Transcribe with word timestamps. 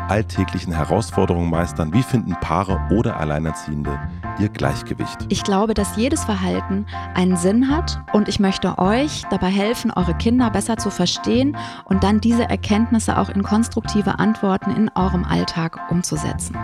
alltäglichen 0.00 0.72
Herausforderungen 0.72 1.50
meistern? 1.50 1.92
Wie 1.92 2.02
finden 2.02 2.32
Paare 2.40 2.80
oder 2.90 3.18
Alleinerziehende 3.18 3.98
ihr 4.38 4.48
Gleichgewicht? 4.48 5.26
Ich 5.28 5.42
glaube, 5.42 5.74
dass 5.74 5.96
jedes 5.96 6.24
Verhalten 6.24 6.86
einen 7.14 7.36
Sinn 7.36 7.68
hat 7.68 8.02
und 8.12 8.28
ich 8.28 8.40
möchte 8.40 8.78
euch 8.78 9.24
dabei 9.30 9.48
helfen, 9.48 9.90
eure 9.90 10.14
Kinder 10.14 10.50
besser 10.50 10.76
zu 10.76 10.90
verstehen 10.90 11.56
und 11.84 12.04
dann 12.04 12.20
diese 12.20 12.48
Erkenntnisse 12.48 13.18
auch 13.18 13.28
in 13.28 13.42
konstruktive 13.42 14.18
Antworten 14.18 14.70
in 14.70 14.90
eurem 14.94 15.24
Alltag 15.24 15.78
umzusetzen. 15.90 16.56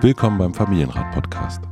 Willkommen 0.00 0.38
beim 0.38 0.54
Familienrat-Podcast. 0.54 1.62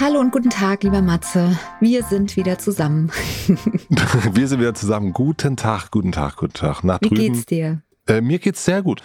Hallo 0.00 0.20
und 0.20 0.30
guten 0.30 0.50
Tag, 0.50 0.84
lieber 0.84 1.02
Matze. 1.02 1.58
Wir 1.80 2.04
sind 2.04 2.36
wieder 2.36 2.58
zusammen. 2.58 3.10
Wir 4.32 4.46
sind 4.46 4.60
wieder 4.60 4.74
zusammen. 4.74 5.12
Guten 5.12 5.56
Tag, 5.56 5.90
guten 5.90 6.12
Tag, 6.12 6.36
guten 6.36 6.52
Tag. 6.52 6.84
Nach 6.84 7.00
Wie 7.00 7.08
drüben. 7.08 7.32
geht's 7.32 7.46
dir? 7.46 7.82
Äh, 8.08 8.22
mir 8.22 8.38
geht's 8.38 8.64
sehr 8.64 8.82
gut. 8.82 9.02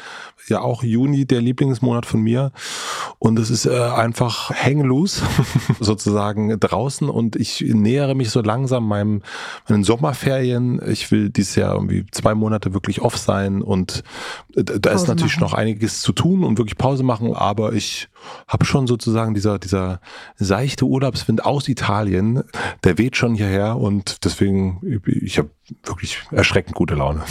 Ja, 0.47 0.61
auch 0.61 0.83
Juni 0.83 1.25
der 1.25 1.41
Lieblingsmonat 1.41 2.05
von 2.05 2.21
mir. 2.21 2.51
Und 3.19 3.39
es 3.39 3.49
ist 3.49 3.65
äh, 3.65 3.77
einfach 3.77 4.49
hang 4.49 4.81
loose, 4.81 5.23
sozusagen 5.79 6.59
draußen. 6.59 7.09
Und 7.09 7.35
ich 7.35 7.61
nähere 7.61 8.15
mich 8.15 8.29
so 8.29 8.41
langsam 8.41 8.87
meinem, 8.87 9.21
meinen 9.69 9.83
Sommerferien. 9.83 10.81
Ich 10.87 11.11
will 11.11 11.29
dieses 11.29 11.55
Jahr 11.55 11.75
irgendwie 11.75 12.05
zwei 12.11 12.33
Monate 12.33 12.73
wirklich 12.73 13.01
off 13.01 13.17
sein. 13.17 13.61
Und 13.61 14.03
äh, 14.55 14.63
da 14.63 14.91
Pause 14.91 14.95
ist 14.95 15.07
natürlich 15.07 15.35
machen. 15.37 15.43
noch 15.43 15.53
einiges 15.53 16.01
zu 16.01 16.11
tun 16.11 16.43
und 16.43 16.57
wirklich 16.57 16.77
Pause 16.77 17.03
machen. 17.03 17.33
Aber 17.33 17.73
ich 17.73 18.09
habe 18.47 18.65
schon 18.65 18.87
sozusagen 18.87 19.33
dieser, 19.33 19.59
dieser 19.59 19.99
seichte 20.35 20.85
Urlaubswind 20.85 21.45
aus 21.45 21.67
Italien, 21.67 22.43
der 22.83 22.97
weht 22.97 23.17
schon 23.17 23.35
hierher. 23.35 23.77
Und 23.77 24.25
deswegen, 24.25 25.01
ich 25.05 25.37
habe 25.37 25.49
wirklich 25.85 26.21
erschreckend 26.31 26.75
gute 26.75 26.95
Laune. 26.95 27.23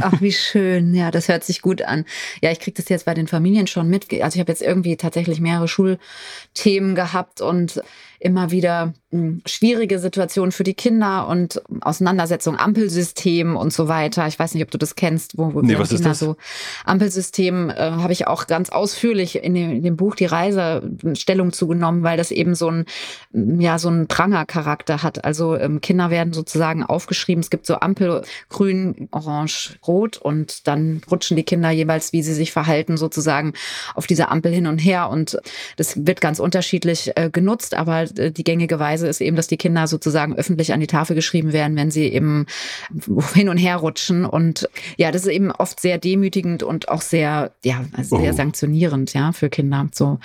Ach, 0.00 0.20
wie 0.20 0.32
schön. 0.32 0.94
Ja, 0.94 1.10
das 1.10 1.19
hört 1.28 1.44
sich 1.44 1.62
gut 1.62 1.82
an. 1.82 2.04
Ja, 2.42 2.50
ich 2.50 2.60
kriege 2.60 2.76
das 2.76 2.88
jetzt 2.88 3.04
bei 3.04 3.14
den 3.14 3.26
Familien 3.26 3.66
schon 3.66 3.88
mit. 3.88 4.12
Also 4.22 4.36
ich 4.36 4.40
habe 4.40 4.52
jetzt 4.52 4.62
irgendwie 4.62 4.96
tatsächlich 4.96 5.40
mehrere 5.40 5.68
Schulthemen 5.68 6.94
gehabt 6.94 7.40
und 7.40 7.82
immer 8.20 8.50
wieder 8.50 8.92
hm, 9.10 9.40
schwierige 9.46 9.98
Situationen 9.98 10.52
für 10.52 10.62
die 10.62 10.74
Kinder 10.74 11.26
und 11.26 11.60
Auseinandersetzung 11.80 12.58
Ampelsystem 12.58 13.56
und 13.56 13.72
so 13.72 13.88
weiter. 13.88 14.26
Ich 14.28 14.38
weiß 14.38 14.54
nicht, 14.54 14.62
ob 14.62 14.70
du 14.70 14.78
das 14.78 14.94
kennst, 14.94 15.38
wo, 15.38 15.54
wo 15.54 15.62
nee, 15.62 15.78
was 15.78 15.88
Kinder 15.88 16.12
ist 16.12 16.20
das? 16.22 16.28
so 16.28 16.36
Ampelsystem 16.84 17.70
äh, 17.70 17.74
habe 17.74 18.12
ich 18.12 18.26
auch 18.26 18.46
ganz 18.46 18.68
ausführlich 18.68 19.42
in 19.42 19.54
dem, 19.54 19.70
in 19.70 19.82
dem 19.82 19.96
Buch 19.96 20.14
Die 20.14 20.26
Reise 20.26 20.82
hm, 21.00 21.14
Stellung 21.14 21.52
zugenommen, 21.52 22.02
weil 22.02 22.18
das 22.18 22.30
eben 22.30 22.54
so 22.54 22.70
ein 22.70 22.84
hm, 23.32 23.60
ja 23.60 23.78
so 23.78 23.88
ein 23.88 24.06
Prangercharakter 24.06 25.02
hat. 25.02 25.24
Also 25.24 25.56
ähm, 25.56 25.80
Kinder 25.80 26.10
werden 26.10 26.34
sozusagen 26.34 26.84
aufgeschrieben. 26.84 27.40
Es 27.40 27.50
gibt 27.50 27.66
so 27.66 27.76
Ampel 27.76 28.22
grün, 28.50 29.08
orange, 29.12 29.78
rot 29.86 30.18
und 30.18 30.68
dann 30.68 31.00
rutschen 31.10 31.38
die 31.38 31.44
Kinder 31.44 31.70
jeweils, 31.70 32.12
wie 32.12 32.22
sie 32.22 32.34
sich 32.34 32.52
verhalten, 32.52 32.98
sozusagen 32.98 33.54
auf 33.94 34.06
dieser 34.06 34.30
Ampel 34.30 34.52
hin 34.52 34.66
und 34.66 34.78
her 34.78 35.08
und 35.08 35.38
das 35.76 36.06
wird 36.06 36.20
ganz 36.20 36.38
unterschiedlich 36.38 37.12
äh, 37.16 37.30
genutzt, 37.30 37.74
aber 37.74 38.09
die 38.14 38.44
gängige 38.44 38.78
Weise 38.78 39.08
ist 39.08 39.20
eben, 39.20 39.36
dass 39.36 39.46
die 39.46 39.56
Kinder 39.56 39.86
sozusagen 39.86 40.34
öffentlich 40.34 40.72
an 40.72 40.80
die 40.80 40.86
Tafel 40.86 41.14
geschrieben 41.14 41.52
werden, 41.52 41.76
wenn 41.76 41.90
sie 41.90 42.04
eben 42.04 42.46
hin 43.34 43.48
und 43.48 43.56
her 43.56 43.76
rutschen. 43.76 44.24
Und 44.24 44.68
ja, 44.96 45.10
das 45.10 45.22
ist 45.22 45.28
eben 45.28 45.50
oft 45.50 45.80
sehr 45.80 45.98
demütigend 45.98 46.62
und 46.62 46.88
auch 46.88 47.02
sehr, 47.02 47.52
ja, 47.64 47.84
sehr 47.98 48.32
oh. 48.32 48.36
sanktionierend, 48.36 49.12
ja, 49.14 49.32
für 49.32 49.50
Kinder. 49.50 49.88
So. 49.92 50.18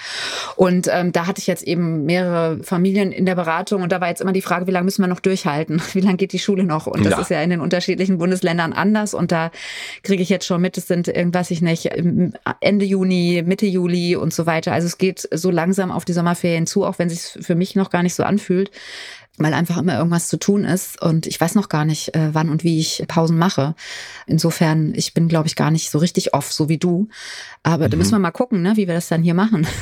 Und 0.56 0.88
ähm, 0.92 1.12
da 1.12 1.28
hatte 1.28 1.40
ich 1.40 1.48
jetzt 1.48 1.64
eben 1.64 2.06
mehrere 2.06 2.64
Familien 2.64 3.12
in 3.12 3.26
der 3.26 3.36
Beratung 3.36 3.82
und 3.82 3.92
da 3.92 4.02
war 4.02 4.10
jetzt 4.10 4.22
immer 4.22 4.34
die 4.34 4.42
Frage, 4.42 4.68
wie 4.68 4.72
lange 4.72 4.86
müssen 4.86 5.02
wir 5.02 5.08
noch 5.08 5.20
durchhalten? 5.20 5.82
Wie 5.94 6.02
lange 6.02 6.18
geht 6.18 6.34
die 6.34 6.40
Schule 6.40 6.64
noch? 6.64 6.88
Und 6.88 7.06
das 7.06 7.14
ja. 7.14 7.20
ist 7.20 7.30
ja 7.30 7.42
in 7.42 7.50
den 7.50 7.62
unterschiedlichen 7.62 8.18
Bundesländern 8.18 8.74
anders. 8.74 9.14
Und 9.14 9.32
da 9.32 9.52
kriege 10.04 10.22
ich 10.22 10.30
jetzt 10.30 10.46
schon 10.46 10.62
mit, 10.62 10.78
es 10.78 10.88
sind 10.88 11.08
irgendwas 11.08 11.52
ich 11.52 11.62
nicht, 11.62 11.86
Ende 12.60 12.86
Juni, 12.86 13.44
Mitte 13.46 13.66
Juli 13.66 14.16
und 14.16 14.34
so 14.34 14.46
weiter. 14.46 14.74
Also 14.74 14.88
es 14.88 14.98
geht 14.98 15.28
so 15.32 15.52
langsam 15.52 15.92
auf 15.92 16.06
die 16.06 16.14
Sommerferien 16.14 16.68
zu, 16.68 16.84
auch 16.86 17.00
wenn 17.00 17.08
es 17.08 17.16
sich 17.16 17.46
für 17.46 17.56
mich 17.56 17.75
noch 17.76 17.90
gar 17.90 18.04
nicht 18.04 18.16
so 18.16 18.24
anfühlt, 18.24 18.72
weil 19.38 19.54
einfach 19.54 19.78
immer 19.78 19.98
irgendwas 19.98 20.28
zu 20.28 20.38
tun 20.38 20.64
ist 20.64 21.02
und 21.02 21.28
ich 21.28 21.40
weiß 21.40 21.56
noch 21.56 21.68
gar 21.68 21.84
nicht, 21.84 22.16
äh, 22.16 22.34
wann 22.34 22.50
und 22.50 22.64
wie 22.64 22.80
ich 22.80 23.04
Pausen 23.08 23.38
mache. 23.38 23.76
Insofern, 24.28 24.94
ich 24.96 25.14
bin, 25.14 25.28
glaube 25.28 25.48
ich, 25.48 25.56
gar 25.56 25.72
nicht 25.72 25.92
so 25.92 25.98
richtig 26.00 26.34
off, 26.34 26.52
so 26.52 26.70
wie 26.70 26.78
du. 26.78 27.10
Aber 27.64 27.88
mhm. 27.88 27.92
da 27.92 27.98
müssen 27.98 28.12
wir 28.12 28.20
mal 28.20 28.32
gucken, 28.32 28.62
ne, 28.62 28.74
wie 28.78 28.88
wir 28.88 28.94
das 28.94 29.10
dann 29.10 29.24
hier 29.24 29.34
machen. 29.34 29.68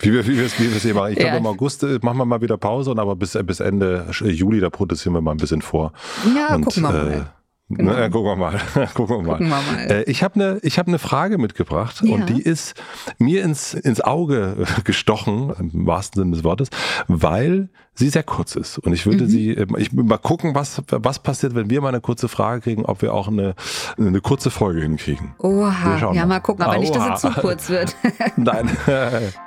Wie 0.00 0.12
wir, 0.12 0.26
wie 0.26 0.36
wir 0.36 0.44
wie 0.58 0.68
wir 0.68 0.76
es 0.76 0.82
hier 0.82 0.94
machen. 0.94 1.12
Ich 1.12 1.18
ja. 1.18 1.24
glaube, 1.24 1.38
im 1.38 1.46
August 1.46 1.82
äh, 1.82 1.98
machen 2.02 2.18
wir 2.18 2.26
mal 2.26 2.42
wieder 2.42 2.58
Pause, 2.58 2.90
und 2.90 2.98
aber 2.98 3.16
bis, 3.16 3.38
bis 3.44 3.60
Ende 3.60 4.06
Juli, 4.10 4.60
da 4.60 4.68
protestieren 4.68 5.14
wir 5.14 5.22
mal 5.22 5.30
ein 5.30 5.38
bisschen 5.38 5.62
vor. 5.62 5.94
Ja, 6.36 6.54
und, 6.54 6.64
gucken 6.64 6.82
wir 6.82 6.92
mal. 6.92 7.32
Äh, 7.70 7.74
Genau. 7.76 7.92
Na, 7.92 8.08
gucken 8.10 8.26
wir 8.26 8.36
mal. 8.36 8.60
gucken 8.94 9.16
wir 9.16 9.22
mal. 9.22 9.38
Gucken 9.38 9.48
wir 9.48 9.62
mal. 9.62 9.90
Äh, 9.90 10.02
ich 10.04 10.22
habe 10.22 10.34
eine 10.34 10.60
hab 10.64 10.88
ne 10.88 10.98
Frage 10.98 11.38
mitgebracht 11.38 12.00
ja. 12.02 12.14
und 12.14 12.28
die 12.28 12.40
ist 12.40 12.74
mir 13.18 13.42
ins, 13.42 13.74
ins 13.74 14.00
Auge 14.00 14.66
gestochen, 14.84 15.52
im 15.58 15.86
wahrsten 15.86 16.22
Sinne 16.22 16.36
des 16.36 16.44
Wortes, 16.44 16.68
weil 17.08 17.68
sie 17.94 18.08
sehr 18.08 18.22
kurz 18.22 18.54
ist. 18.54 18.78
Und 18.78 18.92
ich 18.92 19.06
würde 19.06 19.24
mhm. 19.24 19.28
sie, 19.28 19.50
äh, 19.50 19.66
ich 19.78 19.96
will 19.96 20.04
mal 20.04 20.18
gucken, 20.18 20.54
was, 20.54 20.82
was 20.88 21.18
passiert, 21.18 21.54
wenn 21.54 21.70
wir 21.70 21.80
mal 21.80 21.88
eine 21.88 22.00
kurze 22.00 22.28
Frage 22.28 22.60
kriegen, 22.60 22.84
ob 22.84 23.02
wir 23.02 23.12
auch 23.12 23.28
eine, 23.28 23.54
eine 23.98 24.20
kurze 24.20 24.50
Folge 24.50 24.82
hinkriegen. 24.82 25.34
Oha, 25.38 26.12
ja, 26.12 26.26
mal 26.26 26.40
gucken, 26.40 26.62
aber 26.64 26.74
Oha. 26.74 26.80
nicht, 26.80 26.94
dass 26.94 27.24
es 27.24 27.34
zu 27.34 27.40
kurz 27.40 27.68
wird. 27.68 27.96
Nein. 28.36 28.70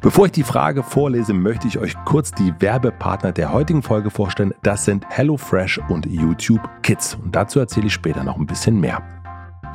Bevor 0.00 0.26
ich 0.26 0.32
die 0.32 0.42
Frage 0.42 0.82
vorlese, 0.82 1.32
möchte 1.32 1.68
ich 1.68 1.78
euch 1.78 1.94
kurz 2.04 2.32
die 2.32 2.52
Werbepartner 2.58 3.32
der 3.32 3.52
heutigen 3.52 3.82
Folge 3.82 4.10
vorstellen. 4.10 4.54
Das 4.62 4.84
sind 4.84 5.04
HelloFresh 5.08 5.80
und 5.88 6.06
YouTube 6.06 6.68
Kids. 6.82 7.14
Und 7.14 7.34
dazu 7.34 7.58
erzähle 7.58 7.86
ich 7.86 7.92
später 7.92 8.24
noch 8.24 8.36
ein 8.36 8.46
bisschen 8.46 8.80
mehr. 8.80 9.02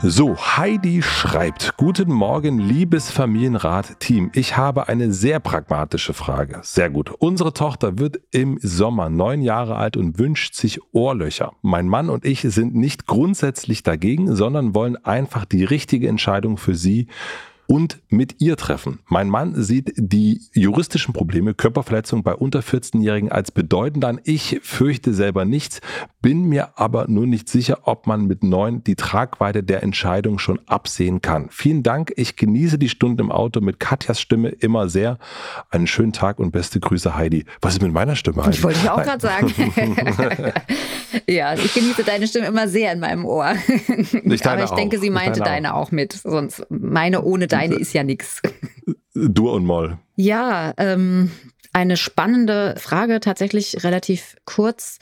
So, 0.03 0.35
Heidi 0.35 1.03
schreibt, 1.03 1.77
Guten 1.77 2.11
Morgen, 2.11 2.57
liebes 2.57 3.11
Familienrat-Team. 3.11 4.31
Ich 4.33 4.57
habe 4.57 4.87
eine 4.87 5.13
sehr 5.13 5.39
pragmatische 5.39 6.15
Frage. 6.15 6.59
Sehr 6.63 6.89
gut. 6.89 7.11
Unsere 7.19 7.53
Tochter 7.53 7.99
wird 7.99 8.19
im 8.31 8.57
Sommer 8.63 9.11
neun 9.11 9.43
Jahre 9.43 9.75
alt 9.75 9.97
und 9.97 10.17
wünscht 10.17 10.55
sich 10.55 10.79
Ohrlöcher. 10.91 11.51
Mein 11.61 11.87
Mann 11.87 12.09
und 12.09 12.25
ich 12.25 12.41
sind 12.41 12.73
nicht 12.73 13.05
grundsätzlich 13.05 13.83
dagegen, 13.83 14.35
sondern 14.35 14.73
wollen 14.73 14.97
einfach 15.05 15.45
die 15.45 15.65
richtige 15.65 16.07
Entscheidung 16.07 16.57
für 16.57 16.73
sie 16.73 17.05
und 17.71 18.01
mit 18.09 18.41
ihr 18.41 18.57
treffen. 18.57 18.99
Mein 19.07 19.29
Mann 19.29 19.55
sieht 19.55 19.93
die 19.95 20.41
juristischen 20.53 21.13
Probleme, 21.13 21.53
Körperverletzung 21.53 22.21
bei 22.21 22.35
unter 22.35 22.59
14-Jährigen 22.59 23.31
als 23.31 23.51
bedeutend 23.51 24.03
an. 24.03 24.19
Ich 24.25 24.59
fürchte 24.61 25.13
selber 25.13 25.45
nichts, 25.45 25.79
bin 26.21 26.43
mir 26.43 26.77
aber 26.77 27.07
nur 27.07 27.25
nicht 27.25 27.47
sicher, 27.47 27.79
ob 27.83 28.07
man 28.07 28.25
mit 28.25 28.43
neun 28.43 28.83
die 28.83 28.95
Tragweite 28.95 29.63
der 29.63 29.83
Entscheidung 29.83 30.37
schon 30.37 30.59
absehen 30.67 31.21
kann. 31.21 31.47
Vielen 31.49 31.81
Dank. 31.81 32.11
Ich 32.17 32.35
genieße 32.35 32.77
die 32.77 32.89
Stunden 32.89 33.21
im 33.21 33.31
Auto 33.31 33.61
mit 33.61 33.79
Katjas 33.79 34.19
Stimme 34.19 34.49
immer 34.49 34.89
sehr. 34.89 35.17
Einen 35.69 35.87
schönen 35.87 36.11
Tag 36.11 36.39
und 36.39 36.51
beste 36.51 36.81
Grüße, 36.81 37.15
Heidi. 37.15 37.45
Was 37.61 37.75
ist 37.75 37.81
mit 37.81 37.93
meiner 37.93 38.17
Stimme, 38.17 38.43
Heidi? 38.43 38.57
Ich 38.57 38.63
wollte 38.65 38.79
ich 38.83 38.89
auch 38.89 39.01
gerade 39.01 39.21
sagen. 39.21 39.53
ja, 41.25 41.53
ich 41.53 41.73
genieße 41.73 42.03
deine 42.03 42.27
Stimme 42.27 42.47
immer 42.47 42.67
sehr 42.67 42.91
in 42.91 42.99
meinem 42.99 43.23
Ohr. 43.23 43.45
Aber 43.45 44.63
ich 44.63 44.71
denke, 44.71 44.99
sie 44.99 45.09
meinte 45.09 45.39
deine 45.39 45.73
auch. 45.73 45.87
auch 45.87 45.91
mit. 45.91 46.11
Sonst 46.11 46.65
meine 46.69 47.21
ohne 47.21 47.47
deine 47.47 47.60
eine 47.61 47.75
ist 47.75 47.93
ja 47.93 48.03
nichts. 48.03 48.41
Dur 49.13 49.53
und 49.53 49.65
Moll. 49.65 49.97
Ja, 50.15 50.73
ähm, 50.77 51.31
eine 51.73 51.95
spannende 51.95 52.75
Frage, 52.77 53.19
tatsächlich 53.21 53.83
relativ 53.83 54.35
kurz. 54.45 54.99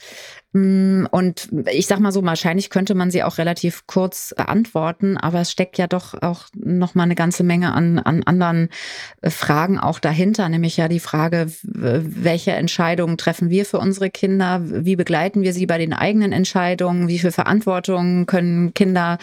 Mm, 0.52 1.06
und 1.10 1.48
ich 1.72 1.86
sag 1.86 1.98
mal 1.98 2.12
so, 2.12 2.24
wahrscheinlich 2.24 2.70
könnte 2.70 2.94
man 2.94 3.10
sie 3.10 3.24
auch 3.24 3.38
relativ 3.38 3.86
kurz 3.86 4.34
beantworten, 4.36 5.16
aber 5.16 5.40
es 5.40 5.50
steckt 5.50 5.78
ja 5.78 5.88
doch 5.88 6.20
auch 6.22 6.46
noch 6.54 6.94
mal 6.94 7.04
eine 7.04 7.16
ganze 7.16 7.42
Menge 7.42 7.72
an, 7.72 7.98
an 7.98 8.22
anderen 8.24 8.68
äh, 9.20 9.30
Fragen 9.30 9.78
auch 9.78 9.98
dahinter, 9.98 10.48
nämlich 10.48 10.76
ja 10.76 10.88
die 10.88 11.00
Frage, 11.00 11.46
welche 11.62 12.52
Entscheidungen 12.52 13.18
treffen 13.18 13.50
wir 13.50 13.64
für 13.64 13.78
unsere 13.78 14.10
Kinder? 14.10 14.60
Wie 14.62 14.96
begleiten 14.96 15.42
wir 15.42 15.52
sie 15.52 15.66
bei 15.66 15.78
den 15.78 15.92
eigenen 15.92 16.32
Entscheidungen? 16.32 17.08
Wie 17.08 17.18
viel 17.18 17.32
Verantwortung 17.32 18.26
können 18.26 18.74
Kinder 18.74 19.18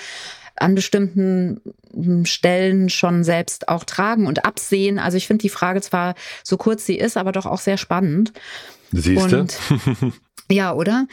an 0.62 0.76
bestimmten 0.76 1.62
hm, 1.94 2.26
Stellen 2.26 2.90
schon 2.90 3.24
selbst 3.24 3.70
auch 3.70 3.84
tragen 3.84 4.28
und 4.28 4.46
absehen. 4.46 5.00
Also 5.00 5.18
ich 5.18 5.28
finde 5.28 5.42
die 5.42 5.50
Frage 5.50 5.82
zwar 5.82 6.16
so 6.44 6.58
kurz 6.58 6.86
sie 6.86 6.98
ist, 6.98 7.18
aber 7.18 7.32
doch 7.32 7.46
auch 7.46 7.60
sehr 7.60 7.78
spannend. 7.78 8.34
Siehst 8.92 9.32
du? 9.32 9.48
ja, 10.52 10.74
oder? 10.74 11.08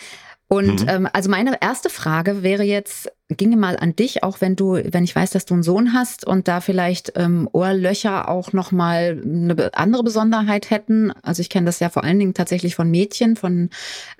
Und 0.48 0.82
mhm. 0.82 0.88
ähm, 0.88 1.08
also 1.12 1.30
meine 1.30 1.60
erste 1.60 1.88
Frage 1.88 2.42
wäre 2.42 2.64
jetzt, 2.64 3.10
ginge 3.30 3.56
mal 3.56 3.78
an 3.78 3.96
dich, 3.96 4.22
auch 4.22 4.42
wenn 4.42 4.54
du, 4.54 4.74
wenn 4.74 5.02
ich 5.02 5.16
weiß, 5.16 5.30
dass 5.30 5.46
du 5.46 5.54
einen 5.54 5.62
Sohn 5.62 5.94
hast 5.94 6.26
und 6.26 6.46
da 6.46 6.60
vielleicht 6.60 7.14
ähm, 7.16 7.48
Ohrlöcher 7.52 8.28
auch 8.28 8.52
nochmal 8.52 9.20
eine 9.24 9.74
andere 9.74 10.04
Besonderheit 10.04 10.70
hätten. 10.70 11.10
Also 11.22 11.40
ich 11.40 11.48
kenne 11.48 11.64
das 11.66 11.80
ja 11.80 11.88
vor 11.88 12.04
allen 12.04 12.18
Dingen 12.18 12.34
tatsächlich 12.34 12.74
von 12.74 12.90
Mädchen, 12.90 13.36
von, 13.36 13.70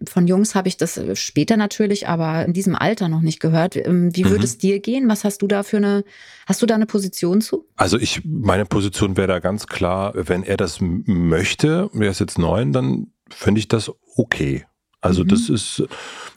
von 0.08 0.26
Jungs 0.26 0.54
habe 0.54 0.68
ich 0.68 0.78
das 0.78 0.98
später 1.14 1.58
natürlich, 1.58 2.08
aber 2.08 2.46
in 2.46 2.54
diesem 2.54 2.74
Alter 2.74 3.08
noch 3.08 3.20
nicht 3.20 3.40
gehört. 3.40 3.76
Ähm, 3.76 4.16
wie 4.16 4.24
würde 4.24 4.38
mhm. 4.38 4.44
es 4.44 4.58
dir 4.58 4.80
gehen? 4.80 5.08
Was 5.08 5.24
hast 5.24 5.42
du 5.42 5.46
da 5.46 5.62
für 5.62 5.76
eine, 5.76 6.04
hast 6.46 6.62
du 6.62 6.66
da 6.66 6.74
eine 6.74 6.86
Position 6.86 7.42
zu? 7.42 7.68
Also 7.76 7.98
ich, 7.98 8.22
meine 8.24 8.64
Position 8.64 9.18
wäre 9.18 9.28
da 9.28 9.38
ganz 9.38 9.66
klar, 9.66 10.12
wenn 10.14 10.42
er 10.42 10.56
das 10.56 10.78
möchte, 10.80 11.90
er 11.92 12.10
ist 12.10 12.20
jetzt 12.20 12.38
neun, 12.38 12.72
dann 12.72 13.08
finde 13.28 13.58
ich 13.58 13.68
das 13.68 13.92
okay. 14.16 14.64
Also 15.04 15.22
mhm. 15.22 15.28
das 15.28 15.50
ist, 15.50 15.84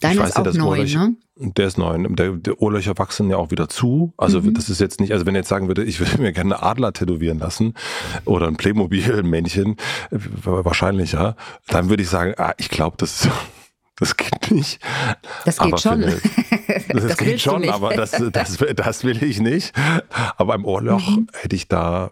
Deine 0.02 0.16
ich 0.16 0.20
weiß 0.20 0.30
ist 0.30 0.38
ja, 0.38 0.44
das 0.44 0.56
neun, 0.56 0.86
ne? 0.86 1.16
Der 1.38 1.68
ist 1.68 1.78
neun. 1.78 2.18
Der, 2.18 2.32
der 2.32 2.62
Ohrlöcher 2.62 2.98
wachsen 2.98 3.30
ja 3.30 3.38
auch 3.38 3.50
wieder 3.50 3.70
zu. 3.70 4.14
Also 4.18 4.42
mhm. 4.42 4.54
das 4.56 4.70
ist 4.70 4.82
jetzt 4.82 5.00
nicht, 5.00 5.14
also 5.14 5.26
wenn 5.26 5.36
er 5.36 5.40
jetzt 5.40 5.48
sagen 5.48 5.70
würde, 5.70 5.86
ich 5.86 6.02
würde 6.02 6.22
mir 6.22 6.34
gerne 6.34 6.58
eine 6.58 6.64
Adler 6.64 6.92
tätowieren 6.92 7.40
lassen 7.40 7.76
oder 8.26 8.48
ein 8.48 8.58
Playmobil-Männchen, 8.58 9.78
wahrscheinlich 10.12 11.14
ja, 11.14 11.38
dann 11.68 11.90
würde 11.90 12.04
ich 12.04 12.10
sagen, 12.10 12.34
ah, 12.38 12.54
ich 12.58 12.70
glaube, 12.70 12.98
das 13.00 13.30
das 13.96 14.18
geht 14.18 14.52
nicht. 14.52 14.80
Das 15.46 15.58
geht 15.58 15.68
aber 15.68 15.78
schon. 15.78 16.04
Eine, 16.04 16.20
das, 16.90 17.08
das 17.08 17.18
geht 17.18 17.40
schon, 17.40 17.70
aber 17.70 17.96
das, 17.96 18.12
das, 18.34 18.58
das 18.76 19.04
will 19.06 19.24
ich 19.24 19.40
nicht. 19.40 19.74
Aber 20.36 20.54
beim 20.54 20.66
Ohrloch 20.66 21.08
mhm. 21.08 21.28
hätte 21.34 21.56
ich 21.56 21.70
da 21.70 22.12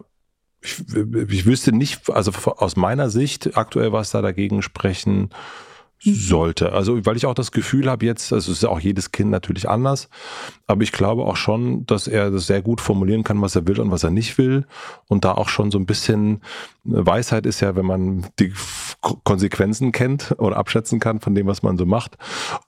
ich, 0.62 0.82
ich 1.28 1.46
wüsste 1.46 1.72
nicht, 1.72 2.10
also 2.10 2.32
aus 2.56 2.76
meiner 2.76 3.10
Sicht 3.10 3.58
aktuell 3.58 3.92
was 3.92 4.10
da 4.10 4.22
dagegen 4.22 4.62
sprechen 4.62 5.30
sollte. 6.00 6.72
Also, 6.72 7.04
weil 7.06 7.16
ich 7.16 7.26
auch 7.26 7.34
das 7.34 7.52
Gefühl 7.52 7.90
habe 7.90 8.04
jetzt, 8.06 8.32
also 8.32 8.52
es 8.52 8.58
ist 8.58 8.62
ja 8.62 8.68
auch 8.68 8.80
jedes 8.80 9.12
Kind 9.12 9.30
natürlich 9.30 9.68
anders, 9.68 10.08
aber 10.66 10.82
ich 10.82 10.92
glaube 10.92 11.24
auch 11.24 11.36
schon, 11.36 11.86
dass 11.86 12.06
er 12.06 12.30
das 12.30 12.46
sehr 12.46 12.62
gut 12.62 12.80
formulieren 12.80 13.24
kann, 13.24 13.40
was 13.40 13.56
er 13.56 13.66
will 13.66 13.80
und 13.80 13.90
was 13.90 14.04
er 14.04 14.10
nicht 14.10 14.38
will. 14.38 14.66
Und 15.08 15.24
da 15.24 15.32
auch 15.32 15.48
schon 15.48 15.70
so 15.70 15.78
ein 15.78 15.86
bisschen 15.86 16.42
Weisheit 16.84 17.46
ist 17.46 17.60
ja, 17.60 17.76
wenn 17.76 17.86
man 17.86 18.26
die 18.38 18.52
Konsequenzen 19.00 19.92
kennt 19.92 20.34
oder 20.38 20.56
abschätzen 20.56 21.00
kann 21.00 21.20
von 21.20 21.34
dem, 21.34 21.46
was 21.46 21.62
man 21.62 21.76
so 21.76 21.86
macht. 21.86 22.16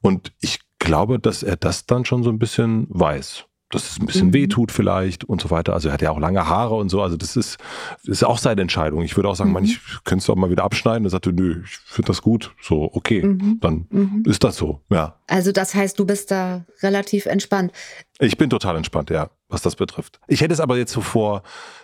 Und 0.01 0.33
ich 0.41 0.61
glaube, 0.79 1.19
dass 1.19 1.43
er 1.43 1.57
das 1.57 1.87
dann 1.87 2.05
schon 2.05 2.23
so 2.23 2.31
ein 2.31 2.39
bisschen 2.39 2.87
weiß 2.91 3.48
dass 3.71 3.91
es 3.91 4.01
ein 4.01 4.07
bisschen 4.07 4.29
mhm. 4.29 4.35
weh 4.35 4.47
tut 4.47 4.73
vielleicht 4.73 5.25
und 5.25 5.41
so 5.43 5.51
weiter. 5.51 5.75
Also 5.75 5.89
er 5.89 5.95
hat 5.95 6.03
ja 6.03 6.11
auch 6.11 6.19
lange 6.19 6.49
Haare 6.49 6.75
und 6.75 6.89
so. 6.89 7.03
Also 7.03 7.17
das 7.17 7.37
ist, 7.37 7.59
das 8.05 8.19
ist 8.19 8.25
auch 8.25 8.39
seine 8.39 8.63
Entscheidung. 8.63 9.03
Ich 9.03 9.17
würde 9.17 9.29
auch 9.29 9.35
sagen, 9.35 9.51
mhm. 9.51 9.55
man, 9.55 9.65
ich 9.65 9.81
könnte 10.05 10.23
es 10.23 10.31
auch 10.31 10.37
mal 10.37 10.51
wieder 10.51 10.65
abschneiden. 10.65 11.07
Er 11.07 11.11
sagte, 11.11 11.33
nö, 11.33 11.63
ich 11.65 11.77
finde 11.79 12.09
das 12.09 12.23
gut. 12.23 12.55
So, 12.63 12.91
okay, 12.95 13.23
mhm. 13.23 13.59
dann 13.61 13.87
mhm. 13.91 14.23
ist 14.27 14.43
das 14.43 14.57
so, 14.57 14.81
ja. 14.91 15.17
Also 15.27 15.53
das 15.53 15.75
heißt, 15.75 15.99
du 15.99 16.07
bist 16.07 16.31
da 16.31 16.65
relativ 16.83 17.27
entspannt. 17.27 17.73
Ich 18.19 18.39
bin 18.39 18.49
total 18.49 18.77
entspannt, 18.77 19.11
ja, 19.11 19.31
was 19.49 19.63
das 19.63 19.77
betrifft. 19.77 20.19
Ich 20.29 20.41
hätte 20.41 20.55
es 20.55 20.61
aber 20.61 20.79
jetzt 20.79 20.93
so 20.93 21.01
vor 21.03 21.43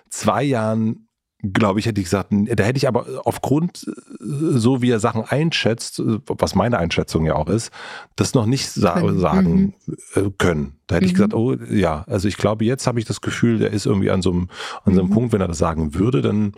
zwei 0.09 0.43
Jahren 0.43 1.09
glaube 1.53 1.81
ich, 1.81 1.87
hätte 1.87 2.01
ich 2.01 2.07
gesagt, 2.07 2.31
da 2.31 2.65
hätte 2.65 2.77
ich 2.77 2.89
aber 2.89 3.07
aufgrund, 3.25 3.87
äh, 3.87 3.95
so 4.21 4.83
wie 4.83 4.91
er 4.91 5.01
Sachen 5.01 5.23
einschätzt, 5.23 5.99
äh, 5.99 6.19
was 6.27 6.55
meine 6.55 6.79
Einschätzung 6.79 7.27
ja 7.27 7.35
auch 7.35 7.49
ist, 7.49 7.71
das 8.17 8.35
noch 8.35 8.47
nicht 8.47 8.71
sa 8.71 8.95
können. 8.95 9.19
sagen 9.19 9.75
mhm. 10.15 10.39
können. 10.39 10.77
Da 10.87 10.97
hätte 10.97 11.05
mhm. 11.05 11.09
ich 11.09 11.15
gesagt, 11.15 11.35
oh 11.35 11.55
ja, 11.71 12.05
also 12.09 12.29
ich 12.29 12.37
glaube, 12.37 12.65
jetzt 12.65 12.87
habe 12.87 12.99
ich 12.99 13.05
das 13.05 13.21
Gefühl, 13.21 13.59
der 13.59 13.73
ist 13.73 13.87
irgendwie 13.87 14.11
an 14.11 14.23
so 14.23 14.31
einem, 14.31 14.49
an 14.85 14.95
so 14.95 15.01
einem 15.01 15.11
mhm. 15.11 15.15
Punkt, 15.15 15.33
wenn 15.33 15.41
er 15.41 15.49
das 15.49 15.59
sagen 15.59 15.95
würde, 15.95 16.23
dann 16.23 16.53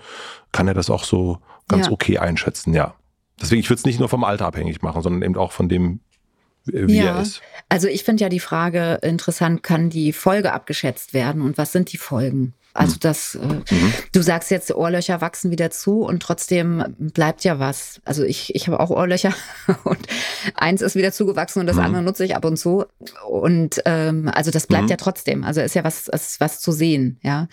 kann 0.53 0.69
er 0.69 0.75
das 0.75 0.91
auch 0.91 1.05
so 1.05 1.39
ganz 1.69 1.87
ja. 1.87 1.93
okay 1.93 2.19
einschätzen, 2.19 2.75
ja. 2.75 2.95
Deswegen, 3.41 3.61
ich 3.61 3.69
würde 3.69 3.81
es 3.81 3.85
nicht 3.85 4.01
nur 4.01 4.09
vom 4.09 4.25
Alter 4.25 4.47
abhängig 4.47 4.81
machen, 4.83 5.03
sondern 5.03 5.23
eben 5.23 5.37
auch 5.37 5.53
von 5.53 5.69
dem, 5.69 6.01
wie 6.65 6.97
ja. 6.97 7.17
er 7.17 7.23
ist. 7.23 7.43
Also 7.69 7.89
ich 7.89 8.03
finde 8.03 8.23
ja 8.25 8.29
die 8.29 8.41
Frage 8.41 8.99
interessant, 9.03 9.63
kann 9.63 9.91
die 9.91 10.13
Folge 10.13 10.53
abgeschätzt 10.53 11.13
werden 11.13 11.43
und 11.43 11.59
was 11.59 11.73
sind 11.73 11.93
die 11.93 11.99
Folgen? 11.99 12.55
Also 12.77 12.95
hm. 12.95 13.01
das, 13.01 13.35
äh, 13.35 13.75
mhm. 13.75 13.93
du 14.13 14.23
sagst 14.23 14.51
jetzt, 14.51 14.75
Ohrlöcher 14.75 15.21
wachsen 15.21 15.51
wieder 15.51 15.71
zu 15.71 16.03
und 16.03 16.23
trotzdem 16.23 16.85
bleibt 16.99 17.45
ja 17.45 17.59
was. 17.59 18.01
Also 18.05 18.23
ich, 18.23 18.55
ich 18.55 18.69
habe 18.69 18.81
auch 18.81 18.91
Ohrlöcher 18.91 19.33
und 19.85 20.07
eins 20.55 20.83
ist 20.83 20.95
wieder 20.95 21.13
zugewachsen 21.13 21.61
und 21.61 21.67
das 21.67 21.77
mhm. 21.77 21.83
andere 21.83 22.03
nutze 22.03 22.25
ich 22.25 22.37
ab 22.37 22.45
und 22.45 22.57
zu. 22.57 22.85
Und 23.29 23.83
ähm, 23.85 24.31
also 24.33 24.51
das 24.51 24.67
bleibt 24.67 24.85
mhm. 24.85 24.91
ja 24.91 24.97
trotzdem. 24.97 25.45
Also 25.45 25.61
ist 25.61 25.75
ja 25.75 25.85
was, 25.85 26.09
ist 26.09 26.41
was 26.41 26.61
zu 26.61 26.73
sehen, 26.73 27.19
ja. 27.23 27.49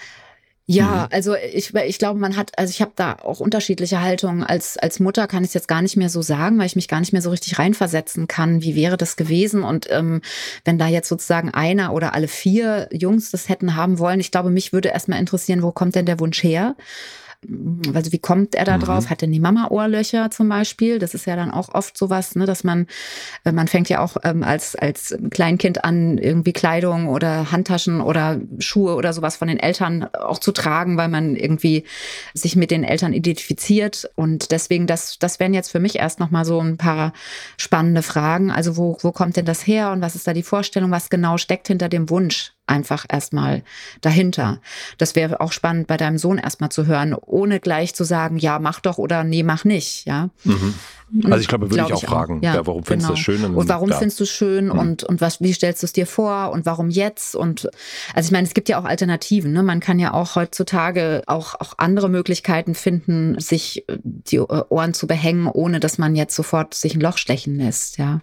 Ja, 0.66 1.08
mhm. 1.10 1.16
also 1.16 1.36
ich, 1.36 1.74
ich 1.74 2.00
glaube, 2.00 2.20
man 2.20 2.38
hat, 2.38 2.58
also 2.58 2.72
ich 2.72 2.82
habe 2.82 2.94
da 2.96 3.18
auch 3.22 3.42
unterschiedliche 3.42 4.02
Haltungen. 4.02 4.44
Als, 4.44 4.78
als 4.78 5.02
Mutter 5.02 5.28
kann 5.28 5.44
ich 5.44 5.50
es 5.50 5.54
jetzt 5.54 5.68
gar 5.68 5.82
nicht 5.82 5.98
mehr 5.98 6.10
so 6.10 6.22
sagen, 6.22 6.58
weil 6.58 6.68
ich 6.68 6.78
mich 6.78 6.88
gar 6.88 7.02
nicht 7.02 7.12
mehr 7.12 7.22
so 7.22 7.32
richtig 7.32 7.60
reinversetzen 7.60 8.30
kann, 8.30 8.62
wie 8.62 8.76
wäre 8.76 8.96
das 8.96 9.18
gewesen. 9.18 9.64
Und 9.64 9.88
ähm, 9.90 10.22
wenn 10.64 10.78
da 10.78 10.88
jetzt 10.88 11.10
sozusagen 11.10 11.50
einer 11.50 11.94
oder 11.94 12.14
alle 12.14 12.30
vier 12.30 12.88
Jungs 12.94 13.30
das 13.30 13.50
hätten 13.50 13.76
haben 13.76 14.00
wollen, 14.00 14.22
ich 14.22 14.32
glaube, 14.32 14.52
mich 14.52 14.72
würde 14.72 14.90
erstmal 14.90 15.20
interessieren, 15.20 15.64
wo 15.64 15.72
kommt 15.74 15.96
denn 15.96 16.06
der 16.06 16.22
Wunsch 16.22 16.42
her? 16.42 16.76
Also 17.94 18.12
wie 18.12 18.20
kommt 18.20 18.56
er 18.56 18.66
da 18.66 18.78
drauf? 18.78 19.06
Mhm. 19.06 19.10
Hat 19.10 19.22
denn 19.22 19.32
die 19.32 19.40
Mama 19.40 19.68
Ohrlöcher 19.70 20.32
zum 20.32 20.50
Beispiel? 20.50 21.00
Das 21.00 21.14
ist 21.14 21.26
ja 21.26 21.36
dann 21.36 21.52
auch 21.52 21.74
oft 21.74 21.98
sowas, 21.98 22.36
ne, 22.36 22.46
dass 22.46 22.64
man, 22.64 22.88
äh, 23.44 23.52
man 23.52 23.68
fängt 23.68 23.90
ja 23.90 24.00
auch 24.00 24.18
ähm, 24.24 24.44
als, 24.44 24.76
als 24.76 25.18
Kleinkind 25.32 25.84
an, 25.84 26.18
irgendwie 26.18 26.54
Kleidung 26.54 27.08
oder 27.08 27.52
Handtaschen 27.52 28.02
oder 28.02 28.40
Schuhe 28.60 28.96
oder 28.96 29.14
sowas 29.14 29.36
von 29.36 29.48
den 29.48 29.60
Eltern 29.60 30.08
auch 30.14 30.40
zu 30.40 30.52
tragen, 30.52 30.98
weil 30.98 31.10
man 31.10 31.36
irgendwie 31.36 31.84
sich 32.34 32.56
mit 32.56 32.72
den 32.72 32.84
Eltern 32.84 33.14
identifiziert. 33.14 34.10
Und 34.16 34.52
deswegen, 34.52 34.88
das, 34.88 35.20
das 35.20 35.40
wären 35.40 35.54
jetzt 35.54 35.72
für 35.72 35.80
mich 35.80 35.98
erst 35.98 36.20
nochmal 36.20 36.46
so 36.46 36.60
ein 36.60 36.78
paar 36.78 37.14
spannende 37.58 38.02
Fragen. 38.02 38.52
Also 38.52 38.78
wo, 38.78 38.98
wo 39.02 39.12
kommt 39.12 39.38
denn 39.38 39.46
das 39.46 39.66
her 39.66 39.92
und 39.92 40.02
was 40.02 40.16
ist 40.16 40.28
da 40.28 40.34
die 40.34 40.44
Vorstellung? 40.44 40.92
Was 40.92 41.10
genau 41.10 41.38
steckt 41.38 41.68
hinter 41.68 41.90
dem 41.90 42.10
Wunsch? 42.10 42.54
Einfach 42.68 43.06
erstmal 43.10 43.64
dahinter. 44.02 44.60
Das 44.98 45.16
wäre 45.16 45.42
auch 45.42 45.52
spannend 45.52 45.88
bei 45.88 45.98
deinem 45.98 46.18
Sohn 46.18 46.38
erstmal 46.38 46.70
zu 46.70 46.86
hören, 46.86 47.14
ohne 47.14 47.60
gleich 47.60 47.94
zu 47.94 48.04
sagen, 48.04 48.38
ja, 48.38 48.60
mach 48.60 48.80
doch 48.80 48.98
oder 48.98 49.24
nee, 49.24 49.44
mach 49.44 49.66
nicht, 49.66 50.06
ja. 50.06 50.30
Mhm. 50.44 50.74
Also 51.26 51.38
ich 51.40 51.48
glaube, 51.48 51.70
würde 51.70 51.76
Glaub 51.76 51.90
ich 51.90 51.94
auch 51.94 52.04
ich 52.04 52.10
fragen, 52.10 52.40
auch. 52.40 52.44
Ja, 52.44 52.56
ja, 52.56 52.66
warum 52.66 52.84
findest 52.84 53.10
du 53.10 53.14
genau. 53.14 53.18
das 53.18 53.24
schön? 53.24 53.46
Und, 53.46 53.56
und 53.56 53.70
warum 53.70 53.90
ja. 53.90 53.98
findest 53.98 54.20
du 54.20 54.24
es 54.24 54.30
schön 54.32 54.66
mhm. 54.66 54.72
und, 54.80 55.04
und 55.04 55.22
was, 55.22 55.42
wie 55.42 55.54
stellst 55.54 55.84
du 55.84 55.86
es 55.86 55.94
dir 55.94 56.08
vor 56.08 56.52
und 56.52 56.66
warum 56.66 56.90
jetzt? 56.90 57.36
Und 57.36 57.70
also 58.16 58.28
ich 58.28 58.32
meine, 58.32 58.48
es 58.48 58.54
gibt 58.54 58.68
ja 58.68 58.80
auch 58.80 58.86
Alternativen. 58.86 59.52
Ne? 59.52 59.62
Man 59.62 59.80
kann 59.80 60.00
ja 60.00 60.14
auch 60.14 60.36
heutzutage 60.36 61.22
auch, 61.28 61.56
auch 61.60 61.76
andere 61.78 62.10
Möglichkeiten 62.10 62.74
finden, 62.74 63.40
sich 63.40 63.88
äh, 63.90 63.98
die 64.04 64.40
Ohren 64.40 64.94
zu 64.94 65.06
behängen, 65.06 65.48
ohne 65.48 65.80
dass 65.80 65.98
man 65.98 66.16
jetzt 66.16 66.36
sofort 66.36 66.74
sich 66.74 66.96
ein 66.96 67.02
Loch 67.02 67.18
stechen 67.18 67.58
lässt. 67.58 67.98
Ja, 67.98 68.22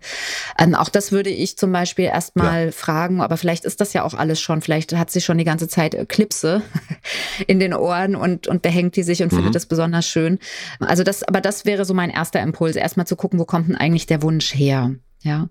ähm, 0.59 0.75
Auch 0.75 0.89
das 0.89 1.13
würde 1.13 1.31
ich 1.31 1.57
zum 1.57 1.71
Beispiel 1.71 2.07
erstmal 2.07 2.67
ja. 2.67 2.73
fragen, 2.73 3.21
aber 3.21 3.37
vielleicht 3.37 3.65
ist 3.65 3.81
das 3.81 3.93
ja 3.93 4.03
auch 4.03 4.15
alles 4.15 4.30
schon, 4.39 4.61
vielleicht 4.61 4.95
hat 4.95 5.11
sie 5.11 5.21
schon 5.21 5.39
die 5.39 5.45
ganze 5.45 5.67
Zeit 5.67 6.09
Klipse 6.09 6.63
in 7.47 7.59
den 7.59 7.75
Ohren 7.75 8.15
und, 8.15 8.47
und 8.47 8.63
behängt 8.63 8.95
die 8.97 9.03
sich 9.03 9.23
und 9.23 9.33
mhm. 9.33 9.37
findet 9.37 9.55
das 9.55 9.67
besonders 9.67 10.07
schön. 10.07 10.39
Also 10.79 11.03
das, 11.03 11.23
aber 11.23 11.41
das 11.41 11.65
wäre 11.65 11.85
so 11.85 11.95
mein 11.95 12.11
erster 12.11 12.41
Impuls 12.41 12.77
erstmal 12.77 13.07
zu 13.07 13.17
gucken, 13.17 13.39
wo 13.39 13.45
kommt 13.45 13.69
denn 13.69 13.77
eigentlich 13.77 14.07
der 14.07 14.23
Wunsch 14.23 14.55
her? 14.55 14.95
Ja. 15.23 15.49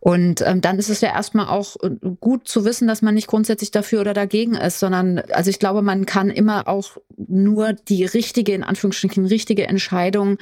Und 0.00 0.40
ähm, 0.42 0.60
dann 0.60 0.78
ist 0.78 0.88
es 0.88 1.00
ja 1.00 1.08
erstmal 1.14 1.46
auch 1.46 1.76
äh, 1.82 1.90
gut 2.20 2.48
zu 2.48 2.64
wissen, 2.64 2.88
dass 2.88 3.02
man 3.02 3.14
nicht 3.14 3.28
grundsätzlich 3.28 3.70
dafür 3.70 4.00
oder 4.00 4.14
dagegen 4.14 4.54
ist, 4.54 4.80
sondern 4.80 5.18
also 5.30 5.48
ich 5.48 5.58
glaube, 5.58 5.82
man 5.82 6.06
kann 6.06 6.28
immer 6.28 6.66
auch 6.66 6.96
nur 7.16 7.72
die 7.72 8.04
richtige, 8.04 8.52
in 8.52 8.64
Anführungsstrichen, 8.64 9.26
richtige 9.26 9.66
Entscheidung 9.68 10.38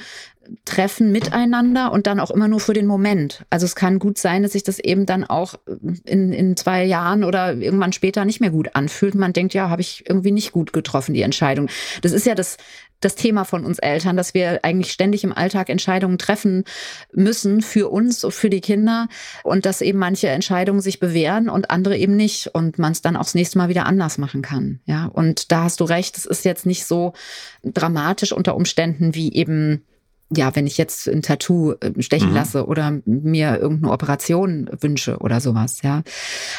treffen 0.65 1.11
miteinander 1.11 1.91
und 1.91 2.07
dann 2.07 2.19
auch 2.19 2.31
immer 2.31 2.47
nur 2.47 2.59
für 2.59 2.73
den 2.73 2.85
Moment. 2.85 3.45
Also 3.49 3.65
es 3.65 3.75
kann 3.75 3.99
gut 3.99 4.17
sein, 4.17 4.43
dass 4.43 4.53
sich 4.53 4.63
das 4.63 4.79
eben 4.79 5.05
dann 5.05 5.23
auch 5.23 5.55
in, 6.05 6.33
in 6.33 6.55
zwei 6.55 6.83
Jahren 6.83 7.23
oder 7.23 7.53
irgendwann 7.53 7.93
später 7.93 8.25
nicht 8.25 8.41
mehr 8.41 8.49
gut 8.49 8.75
anfühlt. 8.75 9.15
Man 9.15 9.33
denkt, 9.33 9.53
ja, 9.53 9.69
habe 9.69 9.81
ich 9.81 10.03
irgendwie 10.07 10.31
nicht 10.31 10.51
gut 10.51 10.73
getroffen, 10.73 11.13
die 11.13 11.21
Entscheidung. 11.21 11.69
Das 12.01 12.11
ist 12.11 12.25
ja 12.25 12.35
das, 12.35 12.57
das 12.99 13.15
Thema 13.15 13.43
von 13.43 13.65
uns 13.65 13.79
Eltern, 13.79 14.17
dass 14.17 14.33
wir 14.33 14.59
eigentlich 14.63 14.91
ständig 14.91 15.23
im 15.23 15.33
Alltag 15.33 15.69
Entscheidungen 15.69 16.17
treffen 16.17 16.63
müssen 17.13 17.61
für 17.61 17.89
uns 17.89 18.23
und 18.23 18.33
für 18.33 18.49
die 18.49 18.61
Kinder 18.61 19.07
und 19.43 19.65
dass 19.65 19.81
eben 19.81 19.99
manche 19.99 20.29
Entscheidungen 20.29 20.81
sich 20.81 20.99
bewähren 20.99 21.49
und 21.49 21.69
andere 21.69 21.97
eben 21.97 22.15
nicht 22.15 22.47
und 22.47 22.79
man 22.79 22.93
es 22.93 23.01
dann 23.01 23.15
auch 23.15 23.23
das 23.23 23.35
nächste 23.35 23.57
Mal 23.57 23.69
wieder 23.69 23.85
anders 23.85 24.17
machen 24.17 24.41
kann. 24.41 24.79
Ja, 24.85 25.05
und 25.05 25.51
da 25.51 25.63
hast 25.63 25.79
du 25.79 25.83
recht, 25.83 26.17
es 26.17 26.25
ist 26.25 26.45
jetzt 26.45 26.65
nicht 26.65 26.85
so 26.85 27.13
dramatisch 27.63 28.31
unter 28.31 28.55
Umständen 28.55 29.13
wie 29.13 29.33
eben 29.33 29.83
ja, 30.35 30.55
wenn 30.55 30.65
ich 30.65 30.77
jetzt 30.77 31.07
ein 31.07 31.21
Tattoo 31.21 31.73
äh, 31.73 32.01
stechen 32.01 32.29
mhm. 32.29 32.35
lasse 32.35 32.65
oder 32.65 32.99
mir 33.05 33.59
irgendeine 33.59 33.93
Operation 33.93 34.69
wünsche 34.79 35.17
oder 35.19 35.39
sowas, 35.39 35.81
ja. 35.83 36.03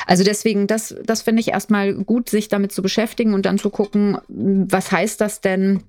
Also 0.06 0.23
deswegen, 0.23 0.66
das, 0.66 0.94
das 1.04 1.23
finde 1.23 1.40
ich 1.40 1.49
erstmal 1.49 1.94
gut, 1.94 2.28
sich 2.28 2.49
damit 2.49 2.73
zu 2.73 2.82
beschäftigen 2.82 3.35
und 3.35 3.44
dann 3.44 3.58
zu 3.58 3.70
gucken, 3.70 4.18
was 4.28 4.92
heißt 4.92 5.20
das 5.20 5.40
denn? 5.40 5.82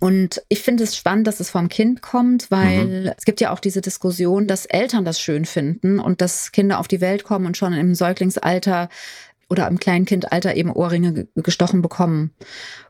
Und 0.00 0.42
ich 0.48 0.62
finde 0.62 0.84
es 0.84 0.96
spannend, 0.96 1.26
dass 1.26 1.40
es 1.40 1.50
vom 1.50 1.68
Kind 1.68 2.02
kommt, 2.02 2.52
weil 2.52 2.86
mhm. 2.86 3.12
es 3.16 3.24
gibt 3.24 3.40
ja 3.40 3.52
auch 3.52 3.58
diese 3.58 3.80
Diskussion, 3.80 4.46
dass 4.46 4.64
Eltern 4.66 5.04
das 5.04 5.20
schön 5.20 5.44
finden 5.44 5.98
und 5.98 6.20
dass 6.20 6.52
Kinder 6.52 6.78
auf 6.78 6.86
die 6.86 7.00
Welt 7.00 7.24
kommen 7.24 7.46
und 7.46 7.56
schon 7.56 7.72
im 7.72 7.96
Säuglingsalter 7.96 8.88
oder 9.50 9.66
im 9.66 9.80
Kleinkindalter 9.80 10.54
eben 10.54 10.70
Ohrringe 10.70 11.26
gestochen 11.34 11.82
bekommen. 11.82 12.32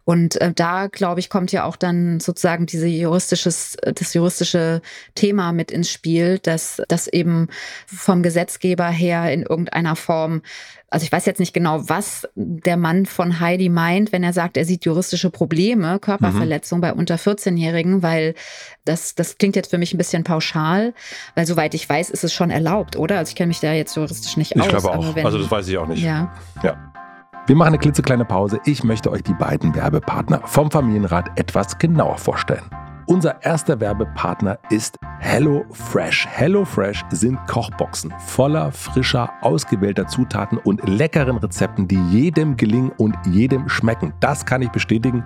Und 0.09 0.41
äh, 0.41 0.55
da, 0.55 0.87
glaube 0.87 1.21
ich, 1.21 1.29
kommt 1.29 1.53
ja 1.53 1.65
auch 1.65 1.77
dann 1.77 2.19
sozusagen 2.19 2.65
diese 2.65 2.87
juristisches, 2.87 3.77
das 3.83 4.15
juristische 4.15 4.81
Thema 5.15 5.53
mit 5.53 5.71
ins 5.71 5.91
Spiel, 5.91 6.39
dass 6.39 6.81
das 6.89 7.09
eben 7.09 7.49
vom 7.85 8.23
Gesetzgeber 8.23 8.89
her 8.89 9.31
in 9.31 9.43
irgendeiner 9.43 9.97
Form 9.97 10.41
also 10.91 11.05
ich 11.05 11.13
weiß 11.13 11.27
jetzt 11.27 11.39
nicht 11.39 11.53
genau, 11.53 11.87
was 11.91 12.27
der 12.35 12.79
Mann 12.79 13.05
von 13.05 13.41
Heidi 13.41 13.69
meint, 13.69 14.11
wenn 14.11 14.23
er 14.25 14.33
sagt, 14.33 14.57
er 14.57 14.65
sieht 14.65 14.87
juristische 14.87 15.29
Probleme, 15.29 15.99
Körperverletzung 15.99 16.79
mhm. 16.79 16.81
bei 16.81 16.95
unter 16.95 17.17
14-Jährigen, 17.17 18.03
weil 18.03 18.35
das, 18.87 19.15
das 19.15 19.37
klingt 19.37 19.55
jetzt 19.55 19.69
für 19.69 19.77
mich 19.77 19.93
ein 19.93 19.99
bisschen 19.99 20.25
pauschal, 20.25 20.95
weil 21.35 21.45
soweit 21.45 21.75
ich 21.75 21.87
weiß, 21.87 22.09
ist 22.09 22.25
es 22.25 22.33
schon 22.33 22.51
erlaubt, 22.51 22.97
oder? 22.97 23.19
Also 23.19 23.29
ich 23.29 23.37
kenne 23.37 23.49
mich 23.49 23.61
da 23.61 23.75
jetzt 23.75 23.95
juristisch 23.97 24.39
nicht 24.39 24.53
ich 24.53 24.63
aus. 24.63 24.67
Ich 24.67 24.71
glaube 24.71 24.91
auch. 24.91 25.17
Also 25.25 25.39
das 25.39 25.51
weiß 25.51 25.69
ich 25.69 25.77
auch 25.77 25.89
nicht. 25.89 26.03
Ja. 26.03 26.35
Ja. 26.63 26.88
Wir 27.49 27.57
machen 27.57 27.69
eine 27.69 27.79
klitzekleine 27.79 28.27
Pause. 28.27 28.61
Ich 28.67 28.85
möchte 28.85 29.11
euch 29.11 29.23
die 29.23 29.33
beiden 29.33 29.75
Werbepartner 29.75 30.43
vom 30.45 30.71
Familienrat 30.71 31.31
etwas 31.41 31.79
genauer 31.79 32.19
vorstellen. 32.19 32.65
Unser 33.07 33.43
erster 33.43 33.81
Werbepartner 33.81 34.59
ist 34.69 34.99
HelloFresh. 35.21 36.29
HelloFresh 36.29 37.07
sind 37.09 37.39
Kochboxen 37.47 38.13
voller 38.19 38.71
frischer, 38.71 39.31
ausgewählter 39.41 40.07
Zutaten 40.07 40.59
und 40.59 40.87
leckeren 40.87 41.39
Rezepten, 41.39 41.89
die 41.89 41.99
jedem 42.11 42.59
gelingen 42.59 42.93
und 42.99 43.17
jedem 43.25 43.67
schmecken. 43.71 44.13
Das 44.21 44.45
kann 44.45 44.61
ich 44.61 44.69
bestätigen, 44.69 45.25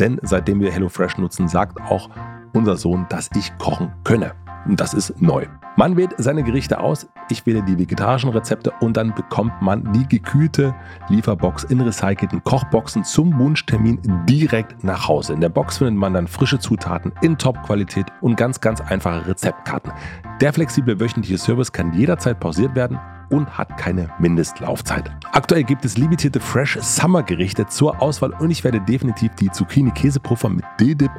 denn 0.00 0.18
seitdem 0.22 0.58
wir 0.58 0.72
HelloFresh 0.72 1.18
nutzen, 1.18 1.46
sagt 1.46 1.80
auch 1.82 2.10
unser 2.52 2.76
Sohn, 2.76 3.06
dass 3.08 3.30
ich 3.36 3.56
kochen 3.58 3.92
könne. 4.02 4.32
Das 4.66 4.94
ist 4.94 5.20
neu. 5.20 5.46
Man 5.76 5.96
wählt 5.96 6.14
seine 6.18 6.42
Gerichte 6.42 6.80
aus, 6.80 7.06
ich 7.28 7.44
wähle 7.46 7.62
die 7.62 7.78
vegetarischen 7.78 8.30
Rezepte 8.30 8.72
und 8.80 8.96
dann 8.96 9.14
bekommt 9.14 9.60
man 9.60 9.92
die 9.92 10.06
gekühlte 10.06 10.74
Lieferbox 11.08 11.64
in 11.64 11.80
recycelten 11.80 12.42
Kochboxen 12.44 13.04
zum 13.04 13.38
Wunschtermin 13.38 14.00
direkt 14.26 14.82
nach 14.84 15.08
Hause. 15.08 15.34
In 15.34 15.40
der 15.40 15.48
Box 15.48 15.78
findet 15.78 15.96
man 15.96 16.14
dann 16.14 16.28
frische 16.28 16.58
Zutaten 16.58 17.12
in 17.20 17.36
Top-Qualität 17.36 18.06
und 18.20 18.36
ganz, 18.36 18.60
ganz 18.60 18.80
einfache 18.80 19.26
Rezeptkarten. 19.26 19.92
Der 20.40 20.52
flexible 20.52 20.98
wöchentliche 20.98 21.38
Service 21.38 21.72
kann 21.72 21.92
jederzeit 21.92 22.40
pausiert 22.40 22.74
werden 22.74 22.98
und 23.30 23.58
hat 23.58 23.76
keine 23.76 24.08
Mindestlaufzeit. 24.18 25.10
Aktuell 25.32 25.64
gibt 25.64 25.84
es 25.84 25.98
limitierte 25.98 26.40
Fresh 26.40 26.78
Summer 26.80 27.22
Gerichte 27.22 27.66
zur 27.66 28.00
Auswahl 28.00 28.32
und 28.32 28.50
ich 28.50 28.64
werde 28.64 28.80
definitiv 28.80 29.34
die 29.34 29.50
Zucchini 29.50 29.90
Käsepuffer 29.90 30.48
mit 30.48 30.64
Dill-Dip 30.78 31.10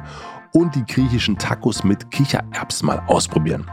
und 0.56 0.74
die 0.74 0.86
griechischen 0.86 1.36
Tacos 1.36 1.84
mit 1.84 2.10
Kichererbsen 2.10 2.86
mal 2.86 3.02
ausprobieren. 3.08 3.66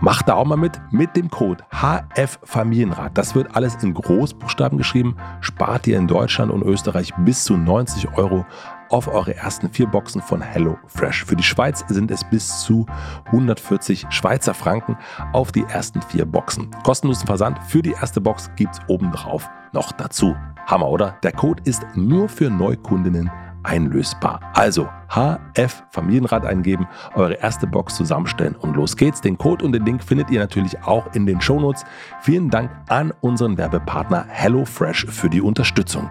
Macht 0.00 0.28
da 0.28 0.34
auch 0.34 0.46
mal 0.46 0.56
mit 0.56 0.80
mit 0.92 1.16
dem 1.16 1.28
Code 1.28 1.62
HF 1.72 2.38
Familienrat. 2.44 3.18
Das 3.18 3.34
wird 3.34 3.54
alles 3.56 3.74
in 3.82 3.92
Großbuchstaben 3.92 4.78
geschrieben. 4.78 5.16
Spart 5.40 5.88
ihr 5.88 5.98
in 5.98 6.06
Deutschland 6.06 6.52
und 6.52 6.62
Österreich 6.62 7.12
bis 7.18 7.44
zu 7.44 7.56
90 7.56 8.16
Euro 8.16 8.46
auf 8.90 9.08
eure 9.08 9.34
ersten 9.34 9.68
vier 9.70 9.88
Boxen 9.88 10.22
von 10.22 10.40
HelloFresh. 10.40 11.24
Für 11.24 11.36
die 11.36 11.42
Schweiz 11.42 11.84
sind 11.88 12.12
es 12.12 12.22
bis 12.24 12.60
zu 12.60 12.86
140 13.26 14.06
Schweizer 14.10 14.54
Franken 14.54 14.96
auf 15.32 15.50
die 15.50 15.64
ersten 15.64 16.00
vier 16.00 16.26
Boxen. 16.26 16.70
Kostenlosen 16.84 17.26
Versand 17.26 17.58
für 17.66 17.82
die 17.82 17.92
erste 17.92 18.20
Box 18.20 18.50
gibt 18.54 18.74
es 18.74 18.80
obendrauf 18.86 19.50
noch 19.72 19.90
dazu. 19.92 20.36
Hammer, 20.66 20.88
oder? 20.88 21.16
Der 21.24 21.32
Code 21.32 21.62
ist 21.64 21.84
nur 21.96 22.28
für 22.28 22.50
Neukundinnen 22.50 23.30
einlösbar. 23.62 24.40
Also 24.54 24.88
HF 25.08 25.82
Familienrat 25.90 26.44
eingeben, 26.44 26.86
eure 27.14 27.34
erste 27.34 27.66
Box 27.66 27.96
zusammenstellen 27.96 28.56
und 28.56 28.76
los 28.76 28.96
geht's. 28.96 29.20
Den 29.20 29.38
Code 29.38 29.64
und 29.64 29.72
den 29.72 29.84
Link 29.84 30.02
findet 30.02 30.30
ihr 30.30 30.40
natürlich 30.40 30.82
auch 30.84 31.12
in 31.14 31.26
den 31.26 31.40
Shownotes. 31.40 31.84
Vielen 32.20 32.50
Dank 32.50 32.70
an 32.88 33.12
unseren 33.20 33.58
Werbepartner 33.58 34.26
HelloFresh 34.28 35.06
für 35.06 35.28
die 35.28 35.40
Unterstützung. 35.40 36.10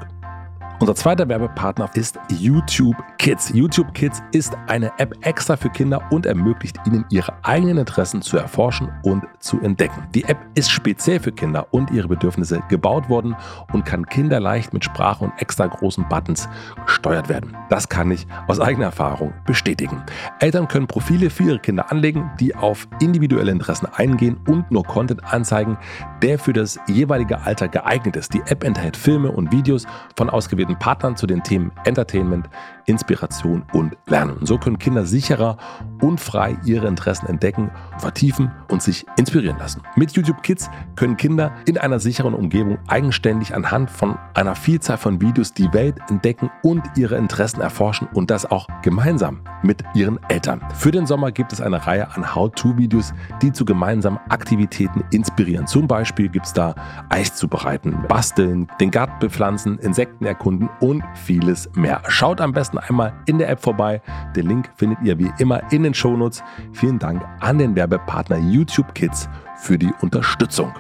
Unser 0.82 0.96
zweiter 0.96 1.28
Werbepartner 1.28 1.90
ist 1.96 2.18
YouTube 2.30 2.96
Kids. 3.18 3.52
YouTube 3.54 3.94
Kids 3.94 4.24
ist 4.32 4.54
eine 4.68 4.90
App 4.98 5.14
extra 5.26 5.58
für 5.58 5.70
Kinder 5.70 6.02
und 6.10 6.26
ermöglicht 6.26 6.78
ihnen 6.88 7.04
ihre 7.10 7.34
eigenen 7.44 7.80
Interessen 7.80 8.22
zu 8.22 8.38
erforschen 8.38 8.90
und 9.04 9.26
zu 9.40 9.60
entdecken. 9.60 10.08
Die 10.16 10.24
App 10.24 10.38
ist 10.56 10.72
speziell 10.72 11.20
für 11.20 11.34
Kinder 11.34 11.68
und 11.72 11.92
ihre 11.92 12.08
Bedürfnisse 12.08 12.62
gebaut 12.70 13.10
worden 13.10 13.36
und 13.74 13.84
kann 13.84 14.06
kinderleicht 14.06 14.72
mit 14.72 14.86
Sprache 14.86 15.26
und 15.26 15.34
extra 15.38 15.68
großen 15.68 16.08
Buttons 16.08 16.48
gesteuert 16.86 17.28
werden. 17.28 17.58
Das 17.70 17.90
kann 17.90 18.10
ich 18.10 18.26
aus 18.48 18.62
eigener 18.62 18.86
Erfahrung 18.86 19.34
bestätigen. 19.46 20.02
Eltern 20.40 20.70
können 20.70 20.88
Profile 20.88 21.30
für 21.30 21.44
ihre 21.44 21.60
Kinder 21.60 21.92
anlegen, 21.92 22.32
die 22.40 22.56
auf 22.56 22.88
individuelle 23.02 23.52
Interessen 23.52 23.88
eingehen 23.88 24.40
und 24.48 24.72
nur 24.72 24.86
Content 24.86 25.26
anzeigen, 25.26 25.78
der 26.22 26.40
für 26.40 26.54
das 26.54 26.80
jeweilige 26.88 27.42
Alter 27.42 27.68
geeignet 27.68 28.16
ist. 28.16 28.34
Die 28.34 28.42
App 28.46 28.64
enthält 28.64 28.98
Filme 28.98 29.32
und 29.32 29.52
Videos 29.52 29.86
von 30.16 30.30
ausgewählten 30.30 30.78
Partnern 30.78 31.16
zu 31.16 31.28
den 31.28 31.44
Themen 31.44 31.72
Entertainment, 31.86 32.50
Inspiration 32.90 33.64
und 33.72 33.96
Lernen. 34.08 34.38
Und 34.38 34.48
so 34.48 34.58
können 34.58 34.78
Kinder 34.78 35.06
sicherer 35.06 35.58
und 36.02 36.20
frei 36.20 36.58
ihre 36.66 36.88
Interessen 36.88 37.28
entdecken, 37.28 37.72
vertiefen 37.98 38.52
und 38.70 38.82
sich 38.82 39.06
inspirieren 39.18 39.58
lassen. 39.58 39.82
Mit 39.96 40.12
YouTube 40.12 40.44
Kids 40.44 40.70
können 40.96 41.16
Kinder 41.16 41.54
in 41.66 41.78
einer 41.78 42.00
sicheren 42.00 42.34
Umgebung 42.34 42.78
eigenständig 42.88 43.56
anhand 43.56 43.90
von 43.90 44.18
einer 44.34 44.56
Vielzahl 44.56 44.98
von 44.98 45.22
Videos 45.22 45.54
die 45.54 45.72
Welt 45.74 45.96
entdecken 46.10 46.50
und 46.64 46.84
ihre 46.98 47.16
Interessen 47.16 47.62
erforschen 47.62 48.08
und 48.14 48.30
das 48.30 48.50
auch 48.50 48.68
gemeinsam 48.82 49.42
mit 49.64 49.84
ihren 49.94 50.20
Eltern. 50.30 50.62
Für 50.76 50.92
den 50.92 51.06
Sommer 51.06 51.32
gibt 51.32 51.54
es 51.54 51.62
eine 51.62 51.86
Reihe 51.86 52.14
an 52.16 52.36
How-To-Videos, 52.36 53.14
die 53.42 53.52
zu 53.52 53.66
gemeinsamen 53.66 54.20
Aktivitäten 54.30 55.04
inspirieren. 55.12 55.68
Zum 55.68 55.88
Beispiel 55.88 56.28
gibt 56.30 56.48
es 56.48 56.54
da 56.54 56.76
Eis 57.10 57.36
zubereiten, 57.36 57.96
basteln, 58.08 58.68
den 58.82 58.92
Garten 58.92 59.20
bepflanzen, 59.20 59.78
Insekten 59.80 60.26
erkunden, 60.26 60.50
Kunden 60.50 60.70
und 60.80 61.04
vieles 61.14 61.70
mehr. 61.76 62.02
Schaut 62.08 62.42
am 62.42 62.54
besten 62.54 62.79
einmal 62.88 63.14
in 63.26 63.38
der 63.38 63.50
App 63.50 63.62
vorbei. 63.62 64.02
Den 64.36 64.48
Link 64.48 64.70
findet 64.76 65.00
ihr 65.04 65.18
wie 65.20 65.32
immer 65.40 65.72
in 65.72 65.84
den 65.84 65.94
Shownotes. 65.94 66.44
Vielen 66.74 67.00
Dank 67.00 67.24
an 67.40 67.58
den 67.58 67.76
Werbepartner 67.76 68.38
YouTube 68.38 68.94
Kids 68.96 69.30
für 69.58 69.78
die 69.78 69.92
Unterstützung. 70.02 70.74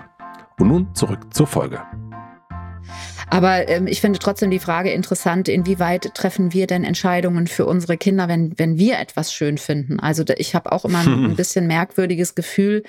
Und 0.59 0.67
nun 0.67 0.93
zurück 0.93 1.33
zur 1.33 1.47
Folge. 1.47 1.81
Aber 3.29 3.67
ähm, 3.69 3.87
ich 3.87 4.01
finde 4.01 4.19
trotzdem 4.19 4.49
die 4.49 4.59
Frage 4.59 4.91
interessant, 4.91 5.47
inwieweit 5.47 6.13
treffen 6.15 6.53
wir 6.53 6.67
denn 6.67 6.83
Entscheidungen 6.83 7.47
für 7.47 7.65
unsere 7.65 7.97
Kinder, 7.97 8.27
wenn, 8.27 8.57
wenn 8.57 8.77
wir 8.77 8.99
etwas 8.99 9.31
schön 9.31 9.57
finden? 9.57 9.99
Also 9.99 10.23
ich 10.37 10.55
habe 10.55 10.71
auch 10.71 10.85
immer 10.85 10.99
ein, 10.99 11.25
ein 11.25 11.35
bisschen 11.35 11.67
merkwürdiges 11.67 12.35
Gefühl. 12.35 12.83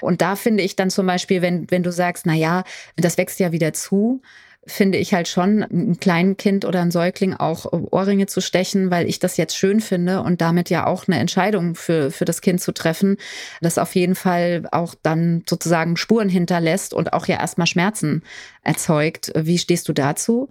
Und 0.00 0.20
da 0.20 0.36
finde 0.36 0.62
ich 0.62 0.76
dann 0.76 0.90
zum 0.90 1.06
Beispiel, 1.06 1.42
wenn, 1.42 1.70
wenn 1.70 1.82
du 1.82 1.92
sagst, 1.92 2.26
na 2.26 2.34
ja, 2.34 2.64
das 2.96 3.16
wächst 3.16 3.40
ja 3.40 3.52
wieder 3.52 3.72
zu, 3.72 4.20
finde 4.66 4.98
ich 4.98 5.14
halt 5.14 5.28
schon, 5.28 5.62
ein 5.62 5.98
kleinen 6.00 6.36
Kind 6.36 6.64
oder 6.64 6.82
ein 6.82 6.90
Säugling 6.90 7.34
auch 7.34 7.72
Ohrringe 7.72 8.26
zu 8.26 8.40
stechen, 8.40 8.90
weil 8.90 9.08
ich 9.08 9.18
das 9.18 9.36
jetzt 9.36 9.56
schön 9.56 9.80
finde 9.80 10.22
und 10.22 10.40
damit 10.40 10.70
ja 10.70 10.86
auch 10.86 11.06
eine 11.06 11.18
Entscheidung 11.18 11.74
für, 11.74 12.10
für 12.10 12.24
das 12.24 12.40
Kind 12.40 12.60
zu 12.60 12.72
treffen, 12.72 13.16
das 13.60 13.78
auf 13.78 13.94
jeden 13.94 14.16
Fall 14.16 14.64
auch 14.72 14.94
dann 15.02 15.44
sozusagen 15.48 15.96
Spuren 15.96 16.28
hinterlässt 16.28 16.94
und 16.94 17.12
auch 17.12 17.26
ja 17.26 17.38
erstmal 17.38 17.66
Schmerzen 17.66 18.22
erzeugt. 18.62 19.32
Wie 19.36 19.58
stehst 19.58 19.88
du 19.88 19.92
dazu? 19.92 20.48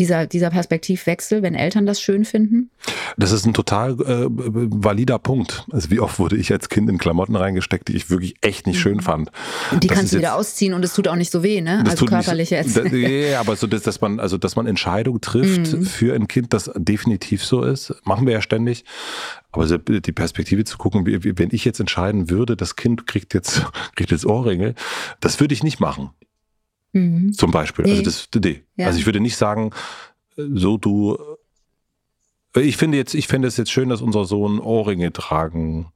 Dieser, 0.00 0.26
dieser 0.26 0.48
Perspektivwechsel, 0.48 1.42
wenn 1.42 1.54
Eltern 1.54 1.84
das 1.84 2.00
schön 2.00 2.24
finden? 2.24 2.70
Das 3.18 3.32
ist 3.32 3.44
ein 3.44 3.52
total 3.52 3.92
äh, 4.00 4.26
valider 4.28 5.18
Punkt. 5.18 5.66
Also 5.70 5.90
wie 5.90 6.00
oft 6.00 6.18
wurde 6.18 6.36
ich 6.36 6.50
als 6.50 6.70
Kind 6.70 6.88
in 6.88 6.96
Klamotten 6.96 7.36
reingesteckt, 7.36 7.88
die 7.88 7.96
ich 7.96 8.08
wirklich 8.08 8.34
echt 8.40 8.66
nicht 8.66 8.78
mhm. 8.78 8.80
schön 8.80 9.00
fand. 9.02 9.30
Und 9.70 9.84
die 9.84 9.88
das 9.88 9.96
kannst 9.98 10.14
du 10.14 10.18
wieder 10.18 10.36
ausziehen 10.36 10.72
und 10.72 10.82
es 10.82 10.94
tut 10.94 11.06
auch 11.06 11.16
nicht 11.16 11.30
so 11.30 11.42
weh, 11.42 11.60
ne? 11.60 11.84
Also 11.86 12.06
körperlich 12.06 12.50
jetzt. 12.50 12.70
Da, 12.80 12.84
ja, 12.84 13.40
aber 13.40 13.56
so, 13.56 13.66
dass, 13.66 13.82
dass 13.82 14.00
man, 14.00 14.20
also 14.20 14.38
dass 14.38 14.56
man 14.56 14.66
Entscheidungen 14.66 15.20
trifft 15.20 15.72
mhm. 15.72 15.82
für 15.82 16.14
ein 16.14 16.28
Kind, 16.28 16.54
das 16.54 16.70
definitiv 16.76 17.44
so 17.44 17.62
ist, 17.62 17.94
machen 18.04 18.26
wir 18.26 18.32
ja 18.32 18.40
ständig. 18.40 18.84
Aber 19.52 19.66
die 19.66 20.12
Perspektive 20.12 20.64
zu 20.64 20.78
gucken, 20.78 21.04
wenn 21.04 21.48
ich 21.52 21.64
jetzt 21.64 21.80
entscheiden 21.80 22.30
würde, 22.30 22.56
das 22.56 22.76
Kind 22.76 23.06
kriegt 23.06 23.34
jetzt, 23.34 23.66
kriegt 23.96 24.12
jetzt 24.12 24.24
Ohrringe, 24.24 24.74
das 25.20 25.40
würde 25.40 25.52
ich 25.52 25.62
nicht 25.62 25.80
machen. 25.80 26.10
Mhm. 26.92 27.32
Zum 27.32 27.50
Beispiel. 27.50 27.84
Also 27.84 27.94
nee. 27.94 28.06
Also 28.06 28.26
das, 28.30 28.42
nee. 28.42 28.62
Ja. 28.76 28.86
Also 28.86 28.98
ich 28.98 29.06
würde 29.06 29.20
nicht 29.20 29.36
sagen, 29.36 29.70
so 30.36 30.78
du. 30.78 31.18
Ich 32.56 32.76
finde 32.76 32.98
jetzt, 32.98 33.14
ich 33.14 33.28
finde 33.28 33.46
es 33.46 33.56
jetzt 33.56 33.70
schön, 33.70 33.88
dass 33.88 34.02
unser 34.02 34.24
Sohn 34.24 34.58
Ohrringe 34.58 35.12
tragen. 35.12 35.92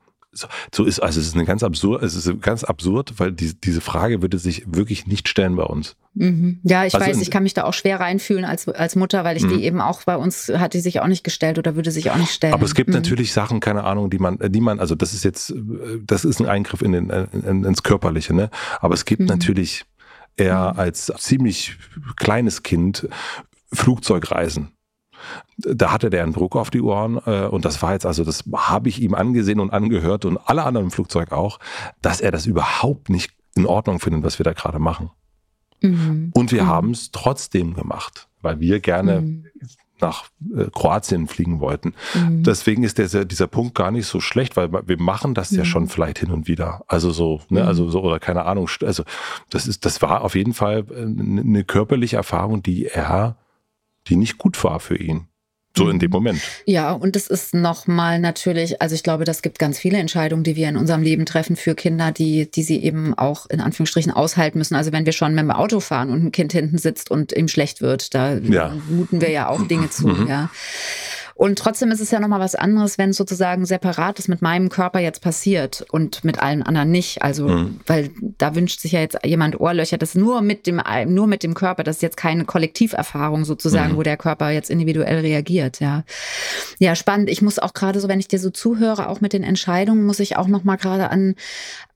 So, 0.73 0.85
ist, 0.85 0.99
also 0.99 1.21
es 1.21 1.29
ist 1.29 1.35
eine 1.35 1.45
ganz 1.45 1.63
absurd, 1.63 2.03
es 2.03 2.17
ist 2.17 2.43
ganz 2.43 2.65
absurd, 2.65 3.15
weil 3.19 3.31
die, 3.31 3.55
diese 3.55 3.81
Frage 3.81 4.21
würde 4.21 4.39
sich 4.39 4.65
wirklich 4.67 5.07
nicht 5.07 5.29
stellen 5.29 5.55
bei 5.55 5.63
uns. 5.63 5.95
Mhm. 6.15 6.59
Ja, 6.65 6.85
ich 6.85 6.95
also 6.95 7.07
weiß, 7.07 7.21
ich 7.21 7.31
kann 7.31 7.45
mich 7.45 7.55
da 7.55 7.65
auch 7.65 7.73
schwer 7.73 8.01
reinfühlen 8.01 8.45
als, 8.45 8.69
als 8.69 8.97
Mutter, 8.97 9.23
weil 9.23 9.37
ich 9.37 9.45
mhm. 9.45 9.51
die 9.51 9.65
eben 9.65 9.81
auch 9.81 10.03
bei 10.03 10.17
uns 10.17 10.49
hat 10.49 10.75
die 10.75 10.81
sich 10.81 11.01
auch 11.01 11.07
nicht 11.07 11.23
gestellt 11.23 11.59
oder 11.59 11.77
würde 11.77 11.93
sich 11.93 12.11
auch 12.11 12.17
nicht 12.17 12.33
stellen. 12.33 12.53
Aber 12.53 12.65
es 12.65 12.75
gibt 12.75 12.89
mhm. 12.89 12.97
natürlich 12.97 13.33
Sachen, 13.33 13.61
keine 13.61 13.85
Ahnung, 13.85 14.11
die 14.11 14.19
man, 14.19 14.39
die 14.41 14.61
man, 14.61 14.81
also 14.81 14.97
das 14.97 15.15
ist 15.15 15.25
jetzt, 15.25 15.55
das 16.05 16.25
ist 16.25 16.41
ein 16.41 16.47
Eingriff 16.47 16.83
in 16.83 16.93
den, 16.93 17.11
in, 17.11 17.65
ins 17.65 17.85
Körperliche, 17.85 18.35
ne? 18.35 18.51
Aber 18.81 18.95
es 18.95 19.05
gibt 19.05 19.23
mhm. 19.23 19.27
natürlich 19.27 19.85
er 20.37 20.79
als 20.79 21.13
ziemlich 21.19 21.79
kleines 22.17 22.63
Kind 22.63 23.09
Flugzeugreisen. 23.73 24.73
Da 25.57 25.93
hatte 25.93 26.11
der 26.11 26.23
einen 26.23 26.33
Druck 26.33 26.57
auf 26.57 26.71
die 26.71 26.83
Ohren 26.83 27.19
äh, 27.25 27.47
und 27.47 27.65
das 27.65 27.81
war 27.83 27.93
jetzt, 27.93 28.05
also 28.05 28.25
das 28.25 28.45
habe 28.55 28.89
ich 28.89 29.01
ihm 29.01 29.15
angesehen 29.15 29.61
und 29.61 29.73
angehört 29.73 30.25
und 30.25 30.39
alle 30.39 30.65
anderen 30.65 30.87
im 30.87 30.91
Flugzeug 30.91 31.33
auch, 31.33 31.59
dass 32.03 32.21
er 32.21 32.31
das 32.31 32.47
überhaupt 32.47 33.09
nicht 33.09 33.33
in 33.55 33.67
Ordnung 33.67 34.01
findet, 34.01 34.25
was 34.25 34.39
wir 34.39 34.45
da 34.45 34.53
gerade 34.53 34.79
machen. 34.79 35.11
Mhm. 35.81 36.31
Und 36.35 36.53
wir 36.53 36.65
mhm. 36.65 36.69
haben 36.69 36.91
es 36.91 37.11
trotzdem 37.11 37.75
gemacht, 37.75 38.29
weil 38.43 38.61
wir 38.61 38.81
gerne, 38.81 39.21
mhm. 39.21 39.47
Nach 40.05 40.25
äh, 40.55 40.67
Kroatien 40.71 41.27
fliegen 41.27 41.61
wollten. 41.61 41.95
Mhm. 42.15 42.43
Deswegen 42.43 42.83
ist 42.83 42.99
der, 42.99 43.25
dieser 43.25 43.47
Punkt 43.47 43.75
gar 43.75 43.91
nicht 43.91 44.07
so 44.07 44.21
schlecht, 44.21 44.57
weil 44.57 44.71
wir 44.73 45.01
machen 45.01 45.35
das 45.35 45.51
mhm. 45.51 45.59
ja 45.59 45.65
schon 45.65 45.89
vielleicht 45.89 46.19
hin 46.19 46.31
und 46.31 46.47
wieder. 46.47 46.85
Also 46.87 47.11
so, 47.11 47.41
ne, 47.49 47.63
mhm. 47.63 47.69
also 47.69 47.89
so, 47.89 48.03
oder 48.03 48.21
keine 48.21 48.45
Ahnung, 48.45 48.69
also 48.83 49.05
das 49.51 49.67
ist, 49.67 49.85
das 49.85 50.03
war 50.03 50.23
auf 50.23 50.35
jeden 50.35 50.55
Fall 50.55 50.85
eine 50.95 51.61
äh, 51.61 51.65
körperliche 51.65 52.17
Erfahrung, 52.17 52.63
die 52.63 52.87
er, 52.87 53.37
die 54.07 54.17
nicht 54.17 54.39
gut 54.39 54.63
war 54.63 54.81
für 54.81 54.97
ihn. 54.97 55.29
So 55.77 55.89
in 55.89 55.99
dem. 55.99 56.15
Moment. 56.15 56.41
Ja, 56.65 56.93
und 56.93 57.17
das 57.17 57.27
ist 57.27 57.55
nochmal 57.55 58.21
natürlich, 58.21 58.81
also 58.81 58.95
ich 58.95 59.03
glaube, 59.03 59.25
das 59.25 59.43
gibt 59.43 59.59
ganz 59.59 59.79
viele 59.79 59.99
Entscheidungen, 59.99 60.45
die 60.45 60.55
wir 60.55 60.69
in 60.69 60.77
unserem 60.77 61.03
Leben 61.03 61.27
treffen 61.27 61.57
für 61.57 61.75
Kinder, 61.75 62.13
die, 62.13 62.49
die 62.49 62.63
sie 62.63 62.83
eben 62.83 63.15
auch 63.15 63.47
in 63.47 63.61
Anführungsstrichen 63.61 64.13
aushalten 64.13 64.59
müssen. 64.59 64.77
Also 64.77 64.93
wenn 64.93 65.07
wir 65.07 65.13
schon 65.13 65.35
mit 65.35 65.43
dem 65.43 65.51
Auto 65.51 65.81
fahren 65.81 66.11
und 66.11 66.25
ein 66.25 66.33
Kind 66.33 66.53
hinten 66.53 66.79
sitzt 66.79 67.11
und 67.11 67.33
ihm 67.33 67.49
schlecht 67.49 67.81
wird, 67.81 68.15
da 68.15 68.35
ja. 68.35 68.77
muten 68.89 69.21
wir 69.21 69.31
ja 69.31 69.49
auch 69.49 69.67
Dinge 69.67 69.91
zu, 69.91 70.07
mhm. 70.07 70.29
ja. 70.29 70.51
Und 71.37 71.59
trotzdem 71.59 71.91
ist 71.91 72.01
es 72.01 72.13
ja 72.13 72.21
nochmal 72.21 72.39
was 72.39 72.55
anderes, 72.55 72.97
wenn 72.97 73.11
es 73.11 73.17
sozusagen 73.17 73.67
separat 73.67 74.21
ist 74.21 74.29
mit 74.29 74.41
meinem 74.41 74.69
Körper 74.69 75.01
jetzt 75.01 75.21
passiert 75.21 75.85
und 75.91 76.25
mit 76.25 76.41
allen 76.41 76.63
anderen 76.63 76.93
nicht. 76.93 77.23
Also, 77.23 77.49
mhm. 77.49 77.81
weil 77.87 78.11
da 78.39 78.55
wünscht 78.55 78.81
sich 78.81 78.93
ja 78.93 79.01
jetzt 79.01 79.19
jemand 79.25 79.59
Ohrlöcher, 79.59 79.99
das 79.99 80.15
nur 80.15 80.43
mit 80.43 80.67
dem, 80.69 80.81
nur 81.07 81.27
mit 81.27 81.43
dem 81.43 81.55
Körper, 81.55 81.83
das 81.83 81.97
ist 81.97 82.03
jetzt 82.03 82.17
keine 82.17 82.45
Kollektiverfahrung 82.45 83.45
sozusagen, 83.45 83.93
mhm. 83.93 83.97
wo 83.97 84.03
der 84.05 84.17
Körper 84.17 84.51
jetzt 84.51 84.71
individuell 84.71 85.21
reagiert, 85.21 85.81
ja. 85.81 86.05
Ja, 86.79 86.95
spannend. 86.95 87.29
Ich 87.29 87.43
muss 87.43 87.59
auch 87.59 87.75
gerade 87.75 87.99
so, 87.99 88.07
wenn 88.09 88.21
ich 88.21 88.29
dir 88.29 88.39
so 88.39 88.51
zuhöre, 88.51 89.09
auch 89.09 89.21
mit 89.21 89.33
den 89.33 89.43
Entscheidungen, 89.43 90.07
muss 90.07 90.21
ich 90.21 90.37
auch 90.37 90.47
nochmal 90.47 90.77
gerade 90.77 91.11
an 91.11 91.35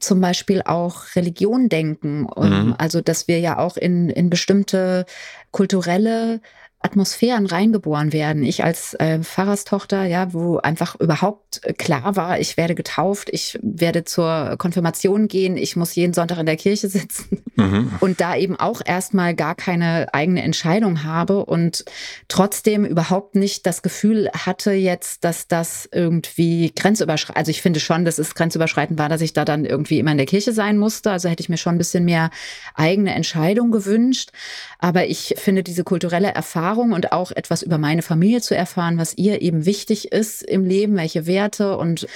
zum 0.00 0.20
Beispiel 0.20 0.62
auch 0.62 1.14
Religion 1.14 1.68
denken. 1.68 2.26
Mhm. 2.36 2.74
Also, 2.76 3.00
dass 3.00 3.28
wir 3.28 3.38
ja 3.38 3.58
auch 3.58 3.76
in, 3.76 4.10
in 4.10 4.30
bestimmte 4.30 5.06
kulturelle 5.50 6.40
Atmosphären 6.80 7.46
reingeboren 7.46 8.12
werden. 8.12 8.42
Ich 8.42 8.64
als 8.64 8.94
äh, 8.94 9.20
Pfarrerstochter, 9.20 10.04
ja, 10.04 10.32
wo 10.32 10.58
einfach 10.58 10.96
überhaupt 11.00 11.47
klar 11.78 12.16
war, 12.16 12.40
ich 12.40 12.56
werde 12.56 12.74
getauft, 12.74 13.28
ich 13.32 13.58
werde 13.62 14.04
zur 14.04 14.56
Konfirmation 14.58 15.28
gehen, 15.28 15.56
ich 15.56 15.76
muss 15.76 15.94
jeden 15.94 16.14
Sonntag 16.14 16.38
in 16.38 16.46
der 16.46 16.56
Kirche 16.56 16.88
sitzen 16.88 17.42
mhm. 17.56 17.92
und 18.00 18.20
da 18.20 18.36
eben 18.36 18.56
auch 18.56 18.80
erstmal 18.84 19.34
gar 19.34 19.54
keine 19.54 20.12
eigene 20.12 20.42
Entscheidung 20.42 21.04
habe 21.04 21.44
und 21.44 21.84
trotzdem 22.28 22.84
überhaupt 22.84 23.34
nicht 23.34 23.66
das 23.66 23.82
Gefühl 23.82 24.30
hatte 24.32 24.72
jetzt, 24.72 25.24
dass 25.24 25.48
das 25.48 25.88
irgendwie 25.92 26.72
grenzüberschreitend, 26.74 27.38
also 27.38 27.50
ich 27.50 27.62
finde 27.62 27.80
schon, 27.80 28.04
dass 28.04 28.18
es 28.18 28.34
grenzüberschreitend 28.34 28.98
war, 28.98 29.08
dass 29.08 29.20
ich 29.20 29.32
da 29.32 29.44
dann 29.44 29.64
irgendwie 29.64 29.98
immer 29.98 30.12
in 30.12 30.18
der 30.18 30.26
Kirche 30.26 30.52
sein 30.52 30.78
musste. 30.78 31.10
Also 31.10 31.28
hätte 31.28 31.42
ich 31.42 31.48
mir 31.48 31.56
schon 31.56 31.74
ein 31.74 31.78
bisschen 31.78 32.04
mehr 32.04 32.30
eigene 32.74 33.14
Entscheidung 33.14 33.70
gewünscht. 33.70 34.30
Aber 34.78 35.06
ich 35.06 35.34
finde 35.38 35.62
diese 35.62 35.84
kulturelle 35.84 36.28
Erfahrung 36.28 36.92
und 36.92 37.12
auch 37.12 37.32
etwas 37.32 37.62
über 37.62 37.78
meine 37.78 38.02
Familie 38.02 38.40
zu 38.40 38.54
erfahren, 38.54 38.98
was 38.98 39.16
ihr 39.16 39.42
eben 39.42 39.66
wichtig 39.66 40.12
ist 40.12 40.42
im 40.42 40.64
Leben, 40.64 40.96
welche 40.96 41.26
Werte 41.26 41.37
und 41.78 42.06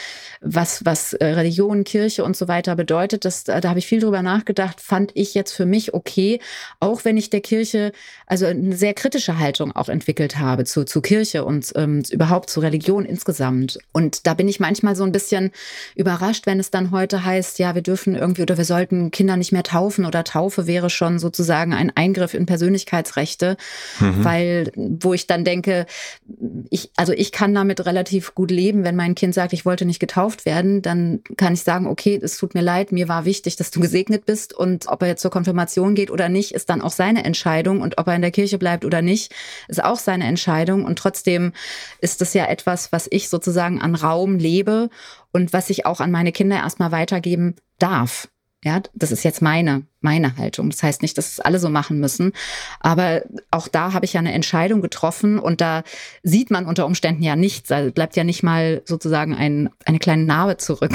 was, 0.41 0.85
was 0.85 1.13
äh, 1.13 1.25
Religion, 1.25 1.85
Kirche 1.85 2.25
und 2.25 2.37
so 2.37 2.49
weiter 2.49 2.75
bedeutet, 2.75 3.25
das, 3.25 3.45
da 3.45 3.63
habe 3.63 3.79
ich 3.79 3.87
viel 3.87 4.01
drüber 4.01 4.23
nachgedacht, 4.23 4.81
fand 4.81 5.13
ich 5.15 5.35
jetzt 5.35 5.53
für 5.53 5.67
mich 5.67 5.95
okay, 5.95 6.41
auch 6.81 7.05
wenn 7.05 7.17
ich 7.17 7.31
der 7.31 7.41
Kirche 7.41 7.93
also 8.27 8.47
eine 8.47 8.77
sehr 8.77 8.95
kritische 8.95 9.39
Haltung 9.39 9.73
auch 9.73 9.89
entwickelt 9.89 10.39
habe 10.39 10.65
zu, 10.65 10.85
zu 10.85 11.01
Kirche 11.01 11.45
und 11.45 11.73
ähm, 11.77 12.03
überhaupt 12.11 12.51
zu 12.51 12.61
Religion 12.61 13.05
insgesamt. 13.05 13.79
Und 13.93 14.27
da 14.27 14.35
bin 14.35 14.49
ich 14.49 14.59
manchmal 14.59 14.97
so 14.97 15.05
ein 15.05 15.13
bisschen 15.13 15.53
überrascht, 15.95 16.47
wenn 16.47 16.59
es 16.59 16.71
dann 16.71 16.91
heute 16.91 17.25
heißt, 17.25 17.59
ja, 17.59 17.75
wir 17.75 17.83
dürfen 17.83 18.17
irgendwie 18.17 18.43
oder 18.43 18.57
wir 18.57 18.65
sollten 18.65 19.11
Kinder 19.11 19.37
nicht 19.37 19.53
mehr 19.53 19.63
taufen 19.63 20.05
oder 20.05 20.25
Taufe 20.25 20.67
wäre 20.67 20.91
schon 20.91 21.19
sozusagen 21.19 21.73
ein 21.73 21.93
Eingriff 21.95 22.35
in 22.35 22.47
Persönlichkeitsrechte, 22.47 23.57
mhm. 24.01 24.25
weil, 24.25 24.73
wo 24.75 25.15
ich 25.15 25.27
dann 25.27 25.45
denke, 25.45 25.87
ich, 26.71 26.91
also 26.97 27.13
ich 27.13 27.31
kann 27.33 27.55
damit 27.55 27.85
relativ 27.87 28.35
gut 28.35 28.51
leben, 28.51 28.83
wenn 28.85 28.97
mein 28.97 29.12
Kind 29.15 29.35
sagt, 29.35 29.53
ich 29.53 29.65
wollte 29.65 29.85
nicht 29.85 30.01
getauft 30.01 30.47
werden, 30.47 30.83
dann 30.83 31.21
kann 31.37 31.55
ich 31.55 31.63
sagen, 31.63 31.87
okay, 31.87 32.19
es 32.23 32.37
tut 32.37 32.55
mir 32.55 32.63
leid, 32.63 32.93
mir 32.93 33.09
war 33.09 33.25
wichtig, 33.25 33.57
dass 33.57 33.71
du 33.71 33.81
gesegnet 33.81 34.27
bist 34.27 34.53
und 34.53 34.87
ob 34.89 35.03
er 35.03 35.09
jetzt 35.09 35.23
zur 35.23 35.31
Konfirmation 35.31 35.95
geht 35.95 36.11
oder 36.11 36.29
nicht, 36.29 36.53
ist 36.53 36.71
dann 36.71 36.83
auch 36.83 36.91
seine 36.91 37.25
Entscheidung 37.25 37.81
und 37.81 37.99
ob 37.99 38.07
er 38.07 38.17
in 38.17 38.23
der 38.23 38.31
Kirche 38.31 38.59
bleibt 38.59 38.85
oder 38.85 39.03
nicht, 39.03 39.33
ist 39.69 39.83
auch 39.83 39.99
seine 39.99 40.25
Entscheidung 40.25 40.85
und 40.85 40.99
trotzdem 40.99 41.53
ist 42.01 42.21
das 42.21 42.35
ja 42.35 42.47
etwas, 42.47 42.93
was 42.93 43.09
ich 43.11 43.29
sozusagen 43.29 43.81
an 43.81 43.95
Raum 43.95 44.39
lebe 44.39 44.91
und 45.33 45.53
was 45.53 45.71
ich 45.71 45.87
auch 45.87 46.01
an 46.01 46.11
meine 46.11 46.33
Kinder 46.33 46.57
erstmal 46.57 46.93
weitergeben 46.93 47.57
darf. 47.79 48.29
Ja, 48.65 48.81
das 48.95 49.11
ist 49.11 49.25
jetzt 49.25 49.43
meine, 49.43 49.83
meine 50.03 50.37
Haltung. 50.37 50.71
Das 50.71 50.85
heißt 50.85 51.03
nicht, 51.03 51.19
dass 51.19 51.33
es 51.33 51.41
alle 51.41 51.59
so 51.59 51.69
machen 51.69 51.99
müssen. 51.99 52.33
Aber 52.79 53.23
auch 53.51 53.67
da 53.67 53.93
habe 53.93 54.05
ich 54.05 54.13
ja 54.13 54.21
eine 54.21 54.33
Entscheidung 54.33 54.83
getroffen 54.83 55.41
und 55.41 55.61
da 55.61 55.83
sieht 56.23 56.53
man 56.53 56.67
unter 56.67 56.87
Umständen 56.87 57.25
ja 57.25 57.35
nichts. 57.35 57.73
Also 57.73 57.91
bleibt 57.91 58.15
ja 58.15 58.23
nicht 58.23 58.45
mal 58.45 58.83
sozusagen 58.85 59.35
ein, 59.35 59.69
eine 59.85 59.99
kleine 59.99 60.23
Narbe 60.23 60.59
zurück. 60.59 60.93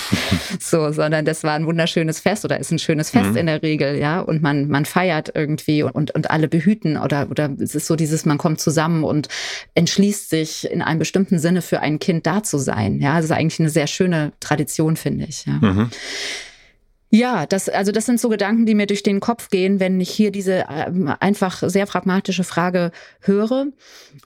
so, 0.60 0.92
sondern 0.92 1.26
das 1.26 1.44
war 1.44 1.52
ein 1.52 1.66
wunderschönes 1.66 2.20
Fest 2.20 2.46
oder 2.46 2.58
ist 2.58 2.70
ein 2.70 2.78
schönes 2.78 3.10
Fest 3.10 3.32
mhm. 3.32 3.36
in 3.36 3.46
der 3.46 3.62
Regel, 3.62 3.98
ja. 3.98 4.20
Und 4.20 4.40
man, 4.40 4.68
man 4.68 4.86
feiert 4.86 5.32
irgendwie 5.34 5.82
und, 5.82 6.12
und 6.12 6.30
alle 6.30 6.48
behüten 6.48 6.96
oder, 6.96 7.30
oder 7.30 7.50
es 7.60 7.74
ist 7.74 7.86
so 7.86 7.96
dieses, 7.96 8.24
man 8.24 8.38
kommt 8.38 8.62
zusammen 8.62 9.04
und 9.04 9.28
entschließt 9.74 10.30
sich 10.30 10.70
in 10.70 10.80
einem 10.80 10.98
bestimmten 10.98 11.38
Sinne 11.38 11.60
für 11.60 11.80
ein 11.80 11.98
Kind 11.98 12.26
da 12.26 12.42
zu 12.42 12.56
sein. 12.56 12.98
Ja, 12.98 13.16
das 13.16 13.26
ist 13.26 13.32
eigentlich 13.32 13.60
eine 13.60 13.70
sehr 13.70 13.88
schöne 13.88 14.32
Tradition, 14.40 14.96
finde 14.96 15.26
ich. 15.26 15.44
Ja. 15.44 15.52
Mhm. 15.60 15.90
Ja, 17.12 17.44
das, 17.44 17.68
also 17.68 17.90
das 17.90 18.06
sind 18.06 18.20
so 18.20 18.28
Gedanken, 18.28 18.66
die 18.66 18.74
mir 18.76 18.86
durch 18.86 19.02
den 19.02 19.18
Kopf 19.18 19.50
gehen, 19.50 19.80
wenn 19.80 20.00
ich 20.00 20.10
hier 20.10 20.30
diese 20.30 20.66
ähm, 20.70 21.12
einfach 21.18 21.60
sehr 21.66 21.86
pragmatische 21.86 22.44
Frage 22.44 22.92
höre. 23.20 23.66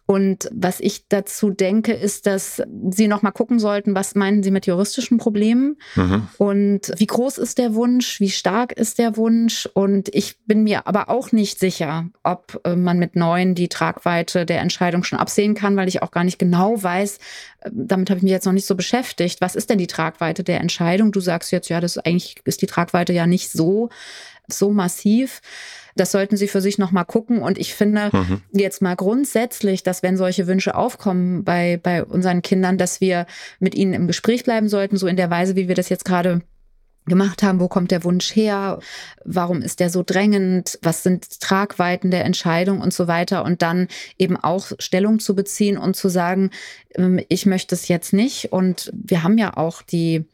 Und 0.04 0.50
was 0.52 0.80
ich 0.80 1.08
dazu 1.08 1.48
denke, 1.48 1.92
ist, 1.92 2.26
dass 2.26 2.62
Sie 2.90 3.08
noch 3.08 3.22
mal 3.22 3.30
gucken 3.30 3.58
sollten, 3.58 3.94
was 3.94 4.14
meinen 4.14 4.42
Sie 4.42 4.50
mit 4.50 4.66
juristischen 4.66 5.16
Problemen? 5.16 5.78
Mhm. 5.94 6.28
Und 6.36 6.92
wie 6.98 7.06
groß 7.06 7.38
ist 7.38 7.56
der 7.56 7.74
Wunsch? 7.74 8.20
Wie 8.20 8.28
stark 8.28 8.72
ist 8.72 8.98
der 8.98 9.16
Wunsch? 9.16 9.66
Und 9.72 10.14
ich 10.14 10.36
bin 10.46 10.62
mir 10.62 10.86
aber 10.86 11.08
auch 11.08 11.32
nicht 11.32 11.58
sicher, 11.58 12.10
ob 12.22 12.60
äh, 12.64 12.76
man 12.76 12.98
mit 12.98 13.16
neun 13.16 13.54
die 13.54 13.68
Tragweite 13.68 14.44
der 14.44 14.60
Entscheidung 14.60 15.04
schon 15.04 15.18
absehen 15.18 15.54
kann, 15.54 15.76
weil 15.76 15.88
ich 15.88 16.02
auch 16.02 16.10
gar 16.10 16.24
nicht 16.24 16.38
genau 16.38 16.82
weiß, 16.82 17.16
äh, 17.60 17.70
damit 17.72 18.10
habe 18.10 18.18
ich 18.18 18.24
mich 18.24 18.32
jetzt 18.32 18.44
noch 18.44 18.52
nicht 18.52 18.66
so 18.66 18.74
beschäftigt. 18.74 19.40
Was 19.40 19.56
ist 19.56 19.70
denn 19.70 19.78
die 19.78 19.86
Tragweite 19.86 20.44
der 20.44 20.60
Entscheidung? 20.60 21.12
Du 21.12 21.20
sagst 21.20 21.50
jetzt, 21.50 21.70
ja, 21.70 21.80
das 21.80 21.96
ist 21.96 22.04
eigentlich 22.04 22.36
ist 22.44 22.60
die 22.60 22.73
Tragweite 22.74 23.12
ja 23.12 23.26
nicht 23.26 23.50
so, 23.50 23.90
so 24.48 24.70
massiv. 24.70 25.40
Das 25.96 26.10
sollten 26.10 26.36
Sie 26.36 26.48
für 26.48 26.60
sich 26.60 26.76
noch 26.76 26.90
mal 26.90 27.04
gucken. 27.04 27.38
Und 27.38 27.56
ich 27.56 27.74
finde 27.74 28.10
mhm. 28.12 28.42
jetzt 28.52 28.82
mal 28.82 28.96
grundsätzlich, 28.96 29.82
dass 29.84 30.02
wenn 30.02 30.16
solche 30.16 30.46
Wünsche 30.46 30.74
aufkommen 30.74 31.44
bei, 31.44 31.78
bei 31.80 32.04
unseren 32.04 32.42
Kindern, 32.42 32.78
dass 32.78 33.00
wir 33.00 33.26
mit 33.60 33.74
ihnen 33.74 33.94
im 33.94 34.06
Gespräch 34.06 34.44
bleiben 34.44 34.68
sollten, 34.68 34.96
so 34.96 35.06
in 35.06 35.16
der 35.16 35.30
Weise, 35.30 35.54
wie 35.54 35.68
wir 35.68 35.76
das 35.76 35.88
jetzt 35.88 36.04
gerade 36.04 36.42
gemacht 37.06 37.42
haben, 37.42 37.60
wo 37.60 37.68
kommt 37.68 37.90
der 37.90 38.02
Wunsch 38.02 38.34
her, 38.34 38.78
warum 39.24 39.60
ist 39.60 39.80
der 39.80 39.90
so 39.90 40.02
drängend, 40.02 40.78
was 40.82 41.02
sind 41.02 41.40
Tragweiten 41.40 42.10
der 42.10 42.24
Entscheidung 42.24 42.80
und 42.80 42.94
so 42.94 43.06
weiter 43.06 43.44
und 43.44 43.60
dann 43.60 43.88
eben 44.18 44.36
auch 44.36 44.72
Stellung 44.78 45.18
zu 45.18 45.34
beziehen 45.34 45.76
und 45.76 45.96
zu 45.96 46.08
sagen, 46.08 46.50
ähm, 46.94 47.20
ich 47.28 47.44
möchte 47.44 47.74
es 47.74 47.88
jetzt 47.88 48.14
nicht 48.14 48.52
und 48.52 48.90
wir 48.94 49.22
haben 49.22 49.36
ja 49.36 49.56
auch 49.56 49.82
die 49.82 50.24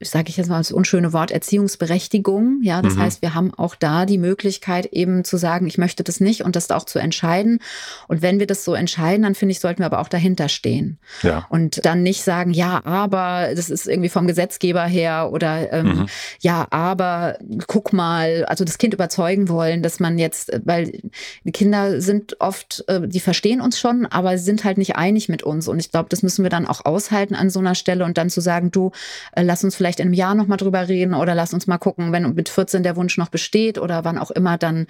sage 0.00 0.28
ich 0.28 0.36
jetzt 0.36 0.48
mal 0.48 0.58
das 0.58 0.72
unschöne 0.72 1.12
Wort, 1.12 1.30
Erziehungsberechtigung. 1.30 2.60
Ja, 2.62 2.82
das 2.82 2.96
mhm. 2.96 3.00
heißt, 3.00 3.22
wir 3.22 3.34
haben 3.34 3.52
auch 3.54 3.74
da 3.74 4.06
die 4.06 4.18
Möglichkeit 4.18 4.86
eben 4.86 5.24
zu 5.24 5.36
sagen, 5.36 5.66
ich 5.66 5.78
möchte 5.78 6.04
das 6.04 6.20
nicht 6.20 6.42
und 6.42 6.56
das 6.56 6.70
auch 6.70 6.84
zu 6.84 6.98
entscheiden. 6.98 7.60
Und 8.06 8.22
wenn 8.22 8.38
wir 8.38 8.46
das 8.46 8.64
so 8.64 8.74
entscheiden, 8.74 9.22
dann 9.22 9.34
finde 9.34 9.52
ich, 9.52 9.60
sollten 9.60 9.80
wir 9.80 9.86
aber 9.86 10.00
auch 10.00 10.08
dahinter 10.08 10.48
stehen. 10.48 10.98
Ja. 11.22 11.46
Und 11.50 11.84
dann 11.84 12.02
nicht 12.02 12.22
sagen, 12.22 12.52
ja, 12.52 12.84
aber 12.84 13.54
das 13.54 13.70
ist 13.70 13.86
irgendwie 13.86 14.08
vom 14.08 14.26
Gesetzgeber 14.26 14.84
her 14.84 15.30
oder 15.32 15.72
ähm, 15.72 15.86
mhm. 15.86 16.06
ja, 16.40 16.66
aber 16.70 17.38
guck 17.66 17.92
mal, 17.92 18.44
also 18.46 18.64
das 18.64 18.78
Kind 18.78 18.94
überzeugen 18.94 19.48
wollen, 19.48 19.82
dass 19.82 20.00
man 20.00 20.18
jetzt, 20.18 20.50
weil 20.64 21.00
die 21.44 21.52
Kinder 21.52 22.00
sind 22.00 22.40
oft, 22.40 22.84
äh, 22.88 23.06
die 23.06 23.20
verstehen 23.20 23.60
uns 23.60 23.78
schon, 23.78 24.06
aber 24.06 24.36
sie 24.38 24.44
sind 24.44 24.64
halt 24.64 24.78
nicht 24.78 24.96
einig 24.96 25.28
mit 25.28 25.42
uns. 25.42 25.68
Und 25.68 25.78
ich 25.78 25.90
glaube, 25.90 26.08
das 26.08 26.22
müssen 26.22 26.42
wir 26.42 26.50
dann 26.50 26.66
auch 26.66 26.84
aushalten 26.84 27.34
an 27.34 27.50
so 27.50 27.60
einer 27.60 27.74
Stelle 27.74 28.04
und 28.04 28.18
dann 28.18 28.30
zu 28.30 28.40
sagen, 28.40 28.70
du, 28.70 28.92
äh, 29.32 29.42
lass 29.42 29.64
uns 29.64 29.76
vielleicht 29.78 30.00
in 30.00 30.08
einem 30.08 30.14
Jahr 30.14 30.34
nochmal 30.34 30.58
drüber 30.58 30.88
reden 30.88 31.14
oder 31.14 31.34
lass 31.34 31.54
uns 31.54 31.66
mal 31.66 31.78
gucken, 31.78 32.12
wenn 32.12 32.34
mit 32.34 32.50
14 32.50 32.82
der 32.82 32.96
Wunsch 32.96 33.16
noch 33.16 33.30
besteht 33.30 33.78
oder 33.78 34.04
wann 34.04 34.18
auch 34.18 34.30
immer, 34.30 34.58
dann, 34.58 34.86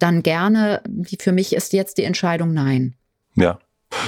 dann 0.00 0.24
gerne. 0.24 0.82
Für 1.20 1.32
mich 1.32 1.54
ist 1.54 1.72
jetzt 1.72 1.98
die 1.98 2.04
Entscheidung 2.04 2.52
nein. 2.52 2.94
Ja. 3.36 3.60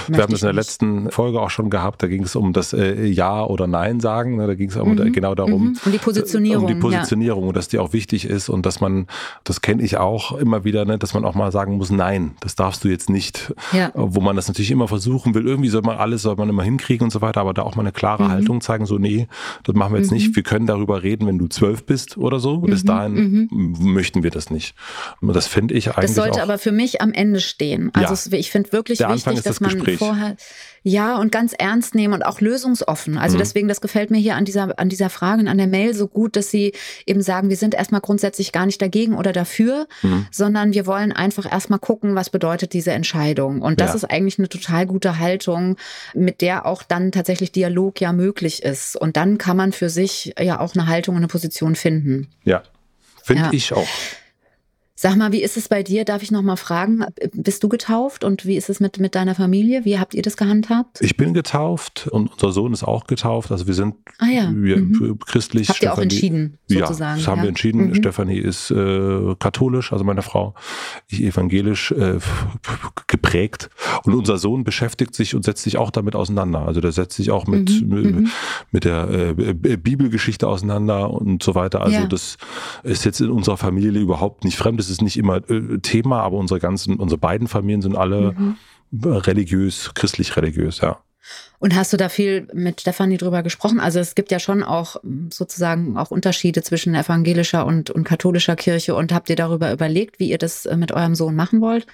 Wir 0.09 0.23
haben 0.23 0.31
das 0.31 0.42
in 0.42 0.47
der 0.47 0.55
letzten 0.55 1.11
Folge 1.11 1.40
auch 1.40 1.51
schon 1.51 1.71
gehabt. 1.71 2.03
Da 2.03 2.07
ging 2.07 2.23
es 2.23 2.37
um 2.37 2.53
das 2.53 2.73
äh, 2.73 3.05
Ja 3.05 3.45
oder 3.45 3.66
Nein 3.66 4.01
sagen. 4.01 4.37
Ne? 4.37 4.47
Da 4.47 4.55
ging 4.55 4.68
es 4.68 4.77
mhm. 4.77 5.12
genau 5.12 5.35
darum. 5.35 5.71
Mhm. 5.71 5.79
Um 5.85 5.92
die 5.92 5.99
Positionierung. 5.99 6.64
Um 6.64 6.68
die 6.68 6.81
Positionierung 6.81 7.42
ja. 7.42 7.49
und 7.49 7.57
dass 7.57 7.68
die 7.68 7.79
auch 7.79 7.92
wichtig 7.92 8.25
ist 8.25 8.49
und 8.49 8.64
dass 8.64 8.81
man, 8.81 9.07
das 9.45 9.61
kenne 9.61 9.83
ich 9.83 9.97
auch 9.97 10.33
immer 10.38 10.64
wieder, 10.64 10.85
ne? 10.85 10.99
dass 10.99 11.14
man 11.14 11.25
auch 11.25 11.35
mal 11.35 11.51
sagen 11.53 11.77
muss, 11.77 11.90
nein, 11.90 12.37
das 12.40 12.55
darfst 12.55 12.85
du 12.85 12.88
jetzt 12.88 13.11
nicht. 13.11 13.53
Ja. 13.73 13.90
Wo 13.95 14.21
man 14.21 14.37
das 14.37 14.49
natürlich 14.49 14.71
immer 14.71 14.88
versuchen 14.88 15.35
will. 15.35 15.47
Irgendwie 15.47 15.68
soll 15.68 15.83
man 15.83 15.99
alles, 15.99 16.23
soll 16.23 16.37
man 16.37 16.49
immer 16.49 16.62
hinkriegen 16.62 17.05
und 17.05 17.11
so 17.11 17.21
weiter, 17.21 17.40
aber 17.40 17.55
da 17.55 17.62
auch 17.62 17.75
mal 17.75 17.83
eine 17.83 17.92
klare 17.92 18.25
mhm. 18.25 18.31
Haltung 18.31 18.61
zeigen, 18.61 18.87
so, 18.87 18.99
nee, 18.99 19.27
das 19.64 19.75
machen 19.75 19.95
wir 19.95 20.01
jetzt 20.01 20.12
nicht. 20.12 20.31
Mhm. 20.31 20.37
Wir 20.37 20.42
können 20.42 20.66
darüber 20.66 21.03
reden, 21.03 21.27
wenn 21.27 21.38
du 21.38 21.49
zwölf 21.49 21.85
bist 21.85 22.16
oder 22.16 22.38
so. 22.38 22.59
Bis 22.59 22.85
mhm. 22.85 22.87
dahin 22.87 23.49
mhm. 23.51 23.92
möchten 23.92 24.23
wir 24.23 24.31
das 24.31 24.51
nicht. 24.51 24.75
Das 25.21 25.47
finde 25.49 25.75
ich 25.75 25.88
eigentlich. 25.90 26.07
Das 26.07 26.14
sollte 26.14 26.38
auch, 26.38 26.45
aber 26.45 26.59
für 26.59 26.73
mich 26.73 27.01
am 27.01 27.12
Ende 27.12 27.40
stehen. 27.40 27.90
Also 27.95 28.31
ja. 28.31 28.38
ich 28.38 28.51
finde 28.51 28.73
wirklich 28.73 28.99
der 28.99 29.09
wichtig, 29.09 29.35
dass 29.35 29.42
das 29.42 29.61
man 29.61 29.72
Gespräch. 29.77 29.99
vorher 29.99 30.37
ja 30.85 31.17
und 31.17 31.31
ganz 31.31 31.53
ernst 31.57 31.95
nehmen 31.95 32.13
und 32.13 32.25
auch 32.27 32.41
lösungsoffen. 32.41 33.17
Also 33.17 33.37
Mhm. 33.37 33.39
deswegen, 33.41 33.69
das 33.69 33.81
gefällt 33.81 34.11
mir 34.11 34.19
hier 34.19 34.35
an 34.35 34.45
dieser, 34.45 34.79
an 34.81 34.89
dieser 34.89 35.11
Frage 35.11 35.41
und 35.43 35.47
an 35.49 35.57
der 35.59 35.69
Mail 35.69 35.95
so 35.95 36.09
gut, 36.09 36.35
dass 36.35 36.51
sie 36.51 36.73
eben 37.07 37.23
sagen, 37.23 37.51
wir 37.51 37.57
sind 37.57 37.75
erstmal 37.75 38.01
grundsätzlich 38.01 38.51
gar 38.51 38.67
nicht 38.67 38.83
dagegen 38.83 39.15
oder 39.15 39.33
dafür, 39.33 39.87
Mhm. 40.03 40.27
sondern 40.33 40.73
wir 40.73 40.87
wollen 40.87 41.13
einfach 41.13 41.51
erstmal 41.51 41.79
gucken, 41.79 42.17
was 42.17 42.31
bedeutet 42.31 42.73
diese 42.73 42.91
Entscheidung. 42.91 43.63
Und 43.63 43.81
das 43.81 43.91
Ja. 43.91 43.95
ist 43.95 44.05
eigentlich 44.05 44.39
eine 44.41 44.49
total 44.49 44.87
gute 44.87 45.21
Haltung, 45.21 45.77
mit 46.15 46.41
der 46.41 46.67
auch 46.67 46.83
dann 46.83 47.13
tatsächlich 47.13 47.53
Dialog 47.53 48.01
ja 48.01 48.13
möglich 48.13 48.63
ist. 48.65 48.97
Und 48.97 49.17
dann 49.17 49.39
kann 49.39 49.57
man 49.57 49.71
für 49.73 49.89
sich 49.89 50.35
ja 50.41 50.59
auch 50.59 50.75
eine 50.75 50.89
Haltung 50.89 51.15
und 51.15 51.21
eine 51.21 51.29
Position 51.29 51.77
finden. 51.77 52.27
Ja, 52.45 52.65
finde 53.23 53.43
Ja. 53.45 53.51
ich 53.53 53.73
auch. 53.73 53.87
Sag 55.03 55.17
mal, 55.17 55.33
wie 55.33 55.43
ist 55.43 55.57
es 55.57 55.67
bei 55.69 55.83
dir? 55.83 56.05
Darf 56.05 56.23
ich 56.23 56.31
noch 56.31 56.43
mal 56.43 56.55
fragen? 56.55 57.05
Bist 57.33 57.65
du 57.65 57.69
getauft 57.69 58.23
und 58.23 58.47
wie 58.47 58.55
ist 58.55 58.71
es 58.71 58.79
mit, 58.79 59.01
mit 59.01 59.17
deiner 59.17 59.35
Familie? 59.35 59.85
Wie 59.85 59.99
habt 59.99 60.15
ihr 60.15 60.23
das 60.23 60.37
gehandhabt? 60.37 61.01
Ich 61.01 61.17
bin 61.17 61.35
getauft 61.35 62.07
und 62.07 62.31
unser 62.35 62.53
Sohn 62.53 62.73
ist 62.73 62.85
auch 62.85 63.09
getauft. 63.09 63.51
Also 63.51 63.67
wir 63.67 63.75
sind 63.75 63.97
Ah 64.21 64.27
ja. 64.27 64.49
wir, 64.55 64.77
Mhm. 64.77 65.19
christlich. 65.19 65.69
Habt 65.71 65.83
ihr 65.83 65.93
auch 65.93 65.99
entschieden, 65.99 66.57
sozusagen? 66.69 67.01
Ja, 67.01 67.17
das 67.17 67.27
haben 67.27 67.38
ja? 67.38 67.43
wir 67.43 67.49
entschieden. 67.49 67.88
Mhm. 67.88 67.95
Stefanie 67.97 68.38
ist 68.38 68.71
äh, 68.71 69.35
katholisch, 69.41 69.93
also 69.93 70.05
meine 70.05 70.23
Frau, 70.23 70.55
ich 71.09 71.25
evangelisch 71.25 71.91
äh, 71.91 72.21
geprägt. 73.09 73.71
Und 74.05 74.15
unser 74.15 74.38
Sohn 74.38 74.62
beschäftigt 74.62 75.17
sich 75.17 75.35
und 75.35 75.45
setzt 75.45 75.65
sich 75.65 75.79
auch 75.79 75.91
damit 75.91 76.15
auseinander. 76.15 76.61
Also 76.65 76.81
der 76.81 76.93
setzt 76.93 77.17
sich 77.17 77.33
auch 77.33 77.49
mit, 77.49 77.71
Mhm, 77.83 77.88
mit, 77.88 78.05
mhm. 78.15 78.81
der 78.85 79.09
äh, 79.11 79.35
Bibelgeschichte 79.77 80.47
auseinander 80.47 81.11
und 81.11 81.43
so 81.43 81.57
weiter. 81.57 81.81
Also 81.81 81.97
Ja. 81.97 82.07
das 82.07 82.37
ist 82.85 83.05
jetzt 83.05 83.21
in 83.21 83.31
unserer 83.31 83.57
Familie 83.57 84.01
überhaupt 84.01 84.45
nicht 84.45 84.57
fremd. 84.57 84.79
Das 84.79 84.92
ist 84.93 85.03
nicht 85.03 85.17
immer 85.17 85.39
äh, 85.51 85.79
Thema, 85.79 86.21
aber 86.23 86.37
unsere 86.37 86.61
ganzen, 86.61 86.97
unsere 86.97 87.19
beiden 87.19 87.49
Familien 87.49 87.83
sind 87.83 87.97
alle 87.97 88.33
Mhm. 88.33 88.57
religiös, 89.07 89.93
christlich-religiös, 89.95 90.81
ja. 90.81 90.99
Und 91.62 91.77
hast 91.77 91.92
du 91.92 91.96
da 91.96 92.09
viel 92.09 92.48
mit 92.53 92.81
Stefanie 92.81 93.18
drüber 93.18 93.44
gesprochen? 93.44 93.79
Also 93.79 94.01
es 94.01 94.16
gibt 94.16 94.33
ja 94.33 94.40
schon 94.40 94.64
auch 94.64 94.96
mm, 95.05 95.29
sozusagen 95.31 95.96
auch 95.96 96.11
Unterschiede 96.11 96.61
zwischen 96.64 96.92
evangelischer 96.96 97.64
und, 97.64 97.88
und 97.88 98.03
katholischer 98.03 98.57
Kirche. 98.57 98.96
Und 98.96 99.12
habt 99.12 99.31
ihr 99.31 99.37
darüber 99.37 99.72
überlegt, 99.72 100.18
wie 100.18 100.29
ihr 100.29 100.38
das 100.38 100.66
äh, 100.66 100.77
mit 100.77 100.90
eurem 100.90 101.14
Sohn 101.14 101.37
machen 101.37 101.61
wollt? 101.61 101.87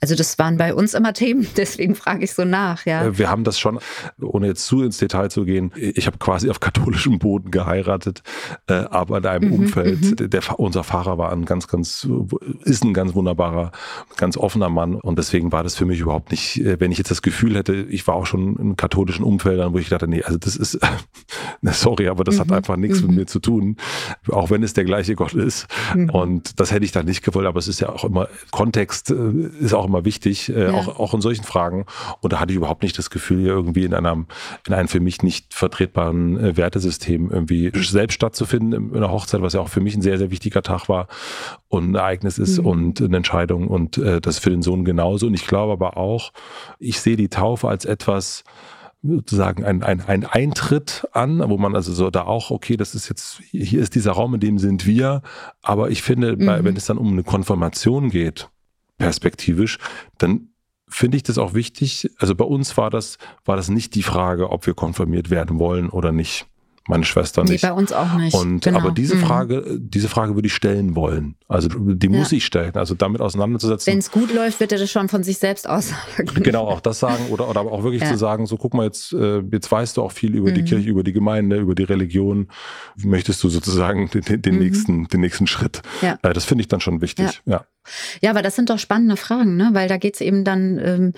Also 0.00 0.14
das 0.14 0.38
waren 0.38 0.56
bei 0.56 0.74
uns 0.74 0.94
immer 0.94 1.12
Themen, 1.18 1.46
deswegen 1.56 1.94
frage 1.94 2.24
ich 2.24 2.32
so 2.32 2.44
nach, 2.44 2.86
ja. 2.86 3.06
Äh, 3.06 3.18
Wir 3.18 3.30
haben 3.30 3.44
das 3.44 3.58
schon, 3.58 3.78
ohne 4.20 4.46
jetzt 4.46 4.66
zu 4.66 4.82
ins 4.82 4.98
Detail 4.98 5.28
zu 5.30 5.44
gehen, 5.44 5.72
ich 5.76 6.06
habe 6.06 6.18
quasi 6.18 6.50
auf 6.50 6.60
katholischem 6.60 7.18
Boden 7.18 7.50
geheiratet, 7.50 8.22
äh, 8.68 8.74
aber 8.74 9.18
in 9.18 9.26
einem 9.26 9.48
Mhm, 9.48 9.54
Umfeld, 9.54 10.20
der, 10.20 10.28
der, 10.28 10.60
unser 10.60 10.84
Fahrer 10.84 11.18
war 11.18 11.32
ein 11.32 11.44
ganz, 11.44 11.68
ganz, 11.68 12.08
ist 12.62 12.84
ein 12.84 12.94
ganz 12.94 13.14
wunderbarer, 13.14 13.72
ganz 14.16 14.36
offener 14.36 14.68
Mann 14.68 14.94
und 14.94 15.18
deswegen 15.18 15.52
war 15.52 15.62
das 15.62 15.74
für 15.74 15.84
mich 15.84 16.00
überhaupt 16.00 16.30
nicht, 16.30 16.60
wenn 16.64 16.92
ich 16.92 16.98
jetzt 16.98 17.10
das 17.10 17.22
Gefühl 17.22 17.56
hätte, 17.56 17.74
ich 17.74 18.06
war 18.06 18.14
auch 18.14 18.26
schon 18.26 18.56
in 18.56 18.76
katholischen 19.08 19.24
Umfeldern, 19.24 19.72
wo 19.72 19.78
ich 19.78 19.88
dachte, 19.88 20.06
nee, 20.08 20.22
also 20.22 20.38
das 20.38 20.56
ist, 20.56 20.78
sorry, 21.62 22.08
aber 22.08 22.24
das 22.24 22.38
hat 22.38 22.48
Mhm, 22.48 22.54
einfach 22.54 22.76
nichts 22.76 23.00
mit 23.00 23.10
mhm. 23.10 23.16
mir 23.16 23.26
zu 23.26 23.40
tun, 23.40 23.76
auch 24.30 24.50
wenn 24.50 24.62
es 24.62 24.74
der 24.74 24.84
gleiche 24.84 25.14
Gott 25.14 25.34
ist 25.34 25.66
Mhm. 25.94 26.10
und 26.10 26.60
das 26.60 26.72
hätte 26.72 26.84
ich 26.84 26.92
dann 26.92 27.06
nicht 27.06 27.22
gewollt, 27.22 27.46
aber 27.46 27.58
es 27.58 27.68
ist 27.68 27.80
ja 27.80 27.88
auch 27.88 28.04
immer, 28.04 28.28
Kontext 28.50 29.10
äh, 29.10 29.14
ist 29.60 29.72
auch 29.74 29.86
immer 29.86 30.04
wichtig, 30.04 30.48
äh, 30.50 30.66
Ja. 30.68 30.72
auch, 30.74 30.98
auch 31.00 31.14
in 31.14 31.20
solchen 31.20 31.44
Fragen. 31.44 31.86
Und 32.20 32.32
da 32.32 32.40
hatte 32.40 32.52
ich 32.52 32.56
überhaupt 32.56 32.82
nicht 32.82 32.98
das 32.98 33.10
Gefühl, 33.10 33.38
hier 33.40 33.52
irgendwie 33.52 33.84
in 33.84 33.94
einem, 33.94 34.26
in 34.66 34.74
einem 34.74 34.88
für 34.88 35.00
mich 35.00 35.22
nicht 35.22 35.54
vertretbaren 35.54 36.38
äh, 36.38 36.56
Wertesystem 36.56 37.30
irgendwie 37.30 37.70
selbst 37.74 38.14
stattzufinden 38.14 38.90
in 38.90 38.96
einer 38.96 39.10
Hochzeit, 39.10 39.40
was 39.42 39.52
ja 39.54 39.60
auch 39.60 39.68
für 39.68 39.80
mich 39.80 39.94
ein 39.96 40.02
sehr, 40.02 40.18
sehr 40.18 40.30
wichtiger 40.30 40.62
Tag 40.62 40.88
war 40.88 41.08
und 41.68 41.90
ein 41.90 41.94
Ereignis 41.94 42.38
ist 42.38 42.58
Mhm. 42.58 42.66
und 42.66 43.00
eine 43.02 43.16
Entscheidung 43.16 43.68
und 43.68 43.98
äh, 43.98 44.20
das 44.20 44.38
für 44.38 44.50
den 44.50 44.62
Sohn 44.62 44.84
genauso. 44.84 45.26
Und 45.26 45.34
ich 45.34 45.46
glaube 45.46 45.72
aber 45.72 45.96
auch, 45.96 46.32
ich 46.78 47.00
sehe 47.00 47.16
die 47.16 47.28
Taufe 47.28 47.68
als 47.68 47.84
etwas, 47.84 48.44
sozusagen 49.02 49.64
ein, 49.64 49.82
ein, 49.82 50.00
ein 50.02 50.24
Eintritt 50.24 51.06
an, 51.12 51.42
wo 51.48 51.56
man 51.56 51.74
also 51.76 51.92
so 51.92 52.10
da 52.10 52.22
auch, 52.22 52.50
okay, 52.50 52.76
das 52.76 52.94
ist 52.94 53.08
jetzt, 53.08 53.40
hier 53.50 53.80
ist 53.80 53.94
dieser 53.94 54.12
Raum, 54.12 54.34
in 54.34 54.40
dem 54.40 54.58
sind 54.58 54.86
wir, 54.86 55.22
aber 55.62 55.90
ich 55.90 56.02
finde, 56.02 56.36
bei, 56.36 56.60
Mhm. 56.60 56.64
wenn 56.64 56.76
es 56.76 56.86
dann 56.86 56.98
um 56.98 57.12
eine 57.12 57.22
Konfirmation 57.22 58.10
geht, 58.10 58.48
perspektivisch, 58.98 59.78
dann 60.18 60.48
finde 60.88 61.16
ich 61.16 61.22
das 61.22 61.38
auch 61.38 61.54
wichtig. 61.54 62.10
Also 62.18 62.34
bei 62.34 62.44
uns 62.44 62.76
war 62.76 62.90
das, 62.90 63.18
war 63.44 63.56
das 63.56 63.68
nicht 63.68 63.94
die 63.94 64.02
Frage, 64.02 64.50
ob 64.50 64.66
wir 64.66 64.74
konfirmiert 64.74 65.30
werden 65.30 65.58
wollen 65.58 65.90
oder 65.90 66.12
nicht. 66.12 66.46
Meine 66.88 67.04
Schwester 67.04 67.44
Nee, 67.44 67.52
nicht. 67.52 67.62
bei 67.62 67.72
uns 67.72 67.92
auch 67.92 68.14
nicht. 68.14 68.34
Und 68.34 68.64
genau. 68.64 68.78
aber 68.80 68.90
diese 68.90 69.14
Mhm. 69.16 69.20
Frage, 69.20 69.78
diese 69.78 70.08
Frage 70.08 70.34
würde 70.34 70.46
ich 70.46 70.54
stellen 70.54 70.96
wollen. 70.96 71.36
Also 71.46 71.68
die 71.68 72.08
muss 72.08 72.32
ich 72.32 72.44
stellen. 72.44 72.74
Also 72.74 72.94
damit 72.94 73.20
auseinanderzusetzen. 73.20 73.92
Wenn 73.92 73.98
es 73.98 74.10
gut 74.10 74.34
läuft, 74.34 74.58
wird 74.58 74.72
er 74.72 74.78
das 74.78 74.90
schon 74.90 75.08
von 75.08 75.22
sich 75.22 75.38
selbst 75.38 75.68
aussagen. 75.68 75.98
Genau, 76.42 76.66
auch 76.66 76.80
das 76.80 76.98
sagen 76.98 77.26
oder, 77.30 77.48
oder 77.48 77.60
aber 77.60 77.72
auch 77.72 77.82
wirklich 77.84 78.02
Ja. 78.02 78.08
zu 78.08 78.16
sagen, 78.16 78.46
so 78.46 78.56
guck 78.56 78.72
mal, 78.74 78.84
jetzt, 78.84 79.12
äh, 79.12 79.40
jetzt 79.52 79.70
weißt 79.70 79.96
du 79.98 80.02
auch 80.02 80.12
viel 80.12 80.34
über 80.34 80.50
die 80.50 80.62
Mhm. 80.62 80.66
Kirche, 80.66 80.88
über 80.88 81.02
die 81.04 81.12
Gemeinde, 81.12 81.56
über 81.58 81.74
die 81.74 81.84
Religion. 81.84 82.48
Möchtest 82.96 83.44
du 83.44 83.48
sozusagen 83.50 84.08
den, 84.10 84.22
den, 84.22 84.42
den 84.42 84.54
Mhm. 84.54 84.60
nächsten, 84.60 85.08
den 85.08 85.20
nächsten 85.20 85.46
Schritt? 85.46 85.82
Ja. 86.02 86.18
Äh, 86.22 86.32
das 86.32 86.44
finde 86.46 86.62
ich 86.62 86.68
dann 86.68 86.80
schon 86.80 87.00
wichtig. 87.02 87.42
Ja. 87.44 87.64
Ja, 88.20 88.30
aber 88.30 88.42
das 88.42 88.56
sind 88.56 88.70
doch 88.70 88.78
spannende 88.78 89.16
Fragen, 89.16 89.56
ne? 89.56 89.70
weil 89.72 89.88
da 89.88 89.96
geht 89.96 90.14
es 90.14 90.20
eben 90.20 90.44
dann 90.44 90.78
ähm, 90.78 91.12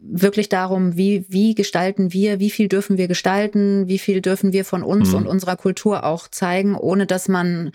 wirklich 0.00 0.48
darum, 0.48 0.96
wie, 0.96 1.24
wie 1.28 1.54
gestalten 1.54 2.12
wir, 2.12 2.40
wie 2.40 2.50
viel 2.50 2.68
dürfen 2.68 2.98
wir 2.98 3.08
gestalten, 3.08 3.88
wie 3.88 3.98
viel 3.98 4.20
dürfen 4.20 4.52
wir 4.52 4.64
von 4.64 4.82
uns 4.82 5.10
Mhm. 5.10 5.14
und 5.18 5.26
unserer 5.26 5.56
Kultur 5.56 6.04
auch 6.04 6.28
zeigen, 6.28 6.74
ohne 6.76 7.06
dass 7.06 7.28
man 7.28 7.72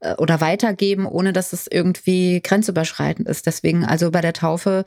äh, 0.00 0.14
oder 0.16 0.40
weitergeben, 0.40 1.06
ohne 1.06 1.32
dass 1.32 1.52
es 1.52 1.66
irgendwie 1.66 2.40
grenzüberschreitend 2.42 3.28
ist. 3.28 3.46
Deswegen, 3.46 3.84
also 3.84 4.10
bei 4.10 4.20
der 4.20 4.32
Taufe 4.32 4.84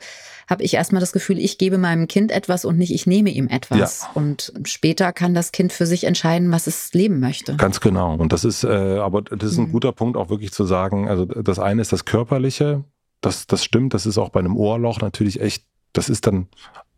habe 0.48 0.62
ich 0.62 0.74
erstmal 0.74 1.00
das 1.00 1.12
Gefühl, 1.12 1.38
ich 1.38 1.56
gebe 1.56 1.78
meinem 1.78 2.06
Kind 2.06 2.30
etwas 2.30 2.64
und 2.64 2.76
nicht 2.78 2.92
ich 2.92 3.06
nehme 3.06 3.30
ihm 3.30 3.48
etwas. 3.48 4.02
Ja. 4.02 4.10
Und 4.14 4.52
später 4.64 5.12
kann 5.12 5.32
das 5.34 5.52
Kind 5.52 5.72
für 5.72 5.86
sich 5.86 6.04
entscheiden, 6.04 6.50
was 6.52 6.66
es 6.66 6.92
leben 6.92 7.18
möchte. 7.20 7.56
Ganz 7.56 7.80
genau. 7.80 8.14
Und 8.16 8.32
das 8.32 8.44
ist, 8.44 8.62
äh, 8.64 8.68
aber 8.98 9.22
das 9.22 9.52
ist 9.52 9.58
ein 9.58 9.68
Mhm. 9.68 9.72
guter 9.72 9.92
Punkt, 9.92 10.16
auch 10.18 10.28
wirklich 10.28 10.52
zu 10.52 10.64
sagen, 10.64 11.08
also 11.08 11.24
das 11.24 11.58
eine 11.58 11.80
ist 11.80 11.92
das 11.92 12.04
Körperliche, 12.04 12.84
das, 13.24 13.46
das 13.46 13.64
stimmt, 13.64 13.94
das 13.94 14.06
ist 14.06 14.18
auch 14.18 14.30
bei 14.30 14.40
einem 14.40 14.56
Ohrloch 14.56 15.00
natürlich 15.00 15.40
echt, 15.40 15.64
das 15.92 16.08
ist 16.08 16.26
dann 16.26 16.48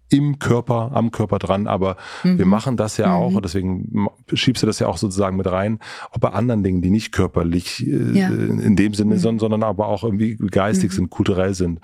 im 0.08 0.38
Körper, 0.38 0.92
am 0.94 1.10
Körper 1.10 1.40
dran, 1.40 1.66
aber 1.66 1.96
wir 2.22 2.44
Mhm. 2.44 2.50
machen 2.50 2.76
das 2.76 2.96
ja 2.96 3.12
auch 3.12 3.30
Mhm. 3.30 3.36
und 3.36 3.44
deswegen 3.44 4.06
schiebst 4.32 4.62
du 4.62 4.66
das 4.68 4.78
ja 4.78 4.86
auch 4.86 4.98
sozusagen 4.98 5.36
mit 5.36 5.50
rein, 5.50 5.80
auch 6.12 6.18
bei 6.18 6.28
anderen 6.30 6.62
Dingen, 6.62 6.80
die 6.80 6.90
nicht 6.90 7.10
körperlich 7.10 7.84
äh, 7.84 8.16
Ja. 8.16 8.28
in 8.28 8.76
dem 8.76 8.94
Sinne, 8.94 9.14
Mhm. 9.14 9.18
sondern, 9.18 9.38
sondern 9.40 9.62
aber 9.64 9.88
auch 9.88 10.04
irgendwie 10.04 10.36
geistig 10.36 10.92
Mhm. 10.92 10.94
sind, 10.94 11.10
kulturell 11.10 11.54
sind. 11.54 11.80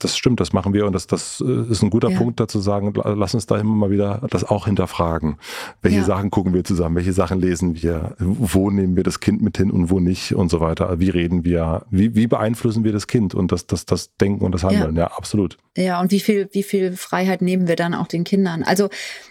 Das 0.00 0.16
stimmt, 0.16 0.40
das 0.40 0.52
machen 0.52 0.72
wir 0.72 0.86
und 0.86 0.92
das, 0.94 1.06
das 1.06 1.40
äh, 1.46 1.70
ist 1.70 1.82
ein 1.82 1.90
guter 1.90 2.10
Ja. 2.10 2.18
Punkt 2.18 2.40
dazu 2.40 2.58
sagen, 2.58 2.92
la- 2.94 3.10
lass 3.12 3.34
uns 3.34 3.46
da 3.46 3.58
immer 3.58 3.74
mal 3.74 3.90
wieder 3.90 4.26
das 4.30 4.44
auch 4.44 4.64
hinterfragen. 4.66 5.36
Welche 5.82 5.98
Ja. 5.98 6.04
Sachen 6.04 6.30
gucken 6.30 6.54
wir 6.54 6.64
zusammen, 6.64 6.96
welche 6.96 7.12
Sachen 7.12 7.38
lesen 7.40 7.80
wir, 7.82 8.16
wo 8.18 8.70
nehmen 8.70 8.96
wir 8.96 9.02
das 9.04 9.20
Kind 9.20 9.42
mit 9.42 9.56
hin 9.58 9.70
und 9.70 9.90
wo 9.90 10.00
nicht 10.00 10.34
und 10.34 10.50
so 10.50 10.60
weiter. 10.60 10.98
Wie 11.00 11.10
reden 11.10 11.44
wir, 11.44 11.84
wie, 11.90 12.14
wie 12.16 12.26
beeinflussen 12.26 12.82
wir 12.82 12.92
das 12.92 13.06
Kind 13.06 13.34
und 13.34 13.52
das, 13.52 13.66
das, 13.66 13.86
das 13.86 14.16
Denken 14.16 14.44
und 14.44 14.52
das 14.52 14.64
Handeln. 14.64 14.96
Ja, 14.96 15.08
absolut. 15.08 15.58
Ja, 15.76 16.00
und 16.00 16.10
wie 16.10 16.20
viel, 16.20 16.48
wie 16.52 16.62
viel 16.62 16.92
Freiheit 16.96 17.42
nehmen 17.42 17.68
wir 17.68 17.76
dann 17.76 17.94
auch 17.94 18.06
den 18.08 18.24
Kindern? 18.24 18.62
Also 18.62 18.88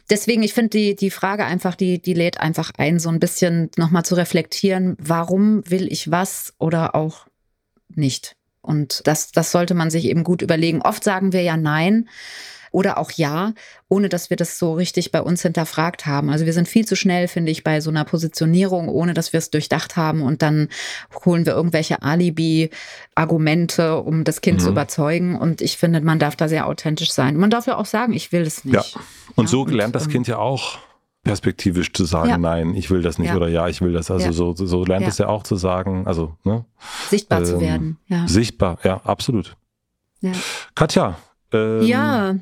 deswegen, 0.10 0.43
ich 0.43 0.53
finde 0.53 0.69
die, 0.69 0.95
die 0.95 1.10
Frage 1.10 1.45
einfach, 1.45 1.75
die, 1.75 2.01
die 2.01 2.13
lädt 2.13 2.39
einfach 2.39 2.71
ein, 2.77 2.99
so 2.99 3.10
ein 3.10 3.19
bisschen 3.19 3.71
nochmal 3.75 4.05
zu 4.05 4.15
reflektieren, 4.15 4.95
warum 4.99 5.69
will 5.69 5.91
ich 5.91 6.12
was 6.12 6.53
oder 6.60 6.95
auch 6.95 7.25
nicht? 7.95 8.36
Und 8.62 9.02
das, 9.06 9.32
das 9.32 9.52
sollte 9.52 9.74
man 9.74 9.89
sich 9.89 10.06
eben 10.06 10.24
gut 10.24 10.41
überlegen. 10.41 10.82
Oft 10.82 11.04
sagen 11.04 11.32
wir 11.34 11.41
ja 11.41 11.58
nein 11.58 12.10
oder 12.72 13.00
auch 13.00 13.10
ja, 13.10 13.54
ohne 13.88 14.10
dass 14.10 14.30
wir 14.30 14.38
das 14.38 14.60
so 14.60 14.74
richtig 14.74 15.12
bei 15.12 15.24
uns 15.24 15.41
hinterfragt 15.41 16.06
haben. 16.06 16.30
Also 16.30 16.45
wir 16.45 16.54
sind 16.54 16.67
viel 16.67 16.86
zu 16.86 16.95
schnell, 16.95 17.28
finde 17.28 17.52
ich, 17.52 17.63
bei 17.63 17.82
so 17.82 17.89
einer 17.89 18.06
Positionierung, 18.06 18.89
ohne 18.89 19.15
dass 19.15 19.34
wir 19.34 19.39
es 19.39 19.50
durchdacht 19.50 19.95
haben 19.95 20.22
und 20.22 20.43
dann 20.43 20.69
holen 21.26 21.48
wir 21.48 21.54
irgendwelche 21.54 22.04
Alibi-Argumente, 22.04 23.98
um 24.02 24.24
das 24.24 24.41
Kind 24.41 24.60
Mhm. 24.60 24.63
zu 24.63 24.69
überzeugen. 24.69 25.38
Und 25.38 25.62
ich 25.62 25.78
finde, 25.78 26.02
man 26.02 26.19
darf 26.19 26.36
da 26.36 26.48
sehr 26.48 26.67
authentisch 26.67 27.12
sein. 27.12 27.38
Man 27.38 27.50
darf 27.50 27.65
ja 27.67 27.78
auch 27.78 27.86
sagen, 27.88 28.13
ich 28.13 28.32
will 28.32 28.41
es 28.41 28.63
nicht. 28.65 28.76
Ja. 28.76 29.02
Und 29.36 29.45
Ja, 29.45 29.50
so 29.52 29.62
und, 29.62 29.72
lernt 29.72 29.95
das 29.95 30.06
ähm, 30.06 30.12
Kind 30.12 30.28
ja 30.28 30.38
auch 30.38 30.78
perspektivisch 31.23 31.91
zu 31.93 32.05
sagen, 32.05 32.29
Ja. 32.29 32.38
nein, 32.38 32.73
ich 32.75 32.89
will 32.89 33.01
das 33.01 33.19
nicht 33.19 33.29
Ja. 33.29 33.36
oder 33.36 33.47
ja, 33.49 33.67
ich 33.67 33.82
will 33.82 33.91
das. 33.93 34.10
Also 34.10 34.27
Ja. 34.27 34.32
so, 34.34 34.53
so 34.55 34.86
lernt 34.86 35.08
es 35.08 35.17
ja 35.17 35.27
auch 35.27 35.43
zu 35.43 35.55
sagen, 35.55 36.08
also 36.08 36.36
ne, 36.43 36.65
Sichtbar 37.10 37.43
zu 37.43 37.55
ähm, 37.55 37.62
werden. 37.62 37.97
Ja. 38.08 38.27
sichtbar, 38.27 38.77
ja, 38.84 39.01
absolut. 39.03 39.55
Ja. 40.21 40.32
Katja, 40.75 41.17
ähm, 41.53 41.82
ja. 41.84 42.36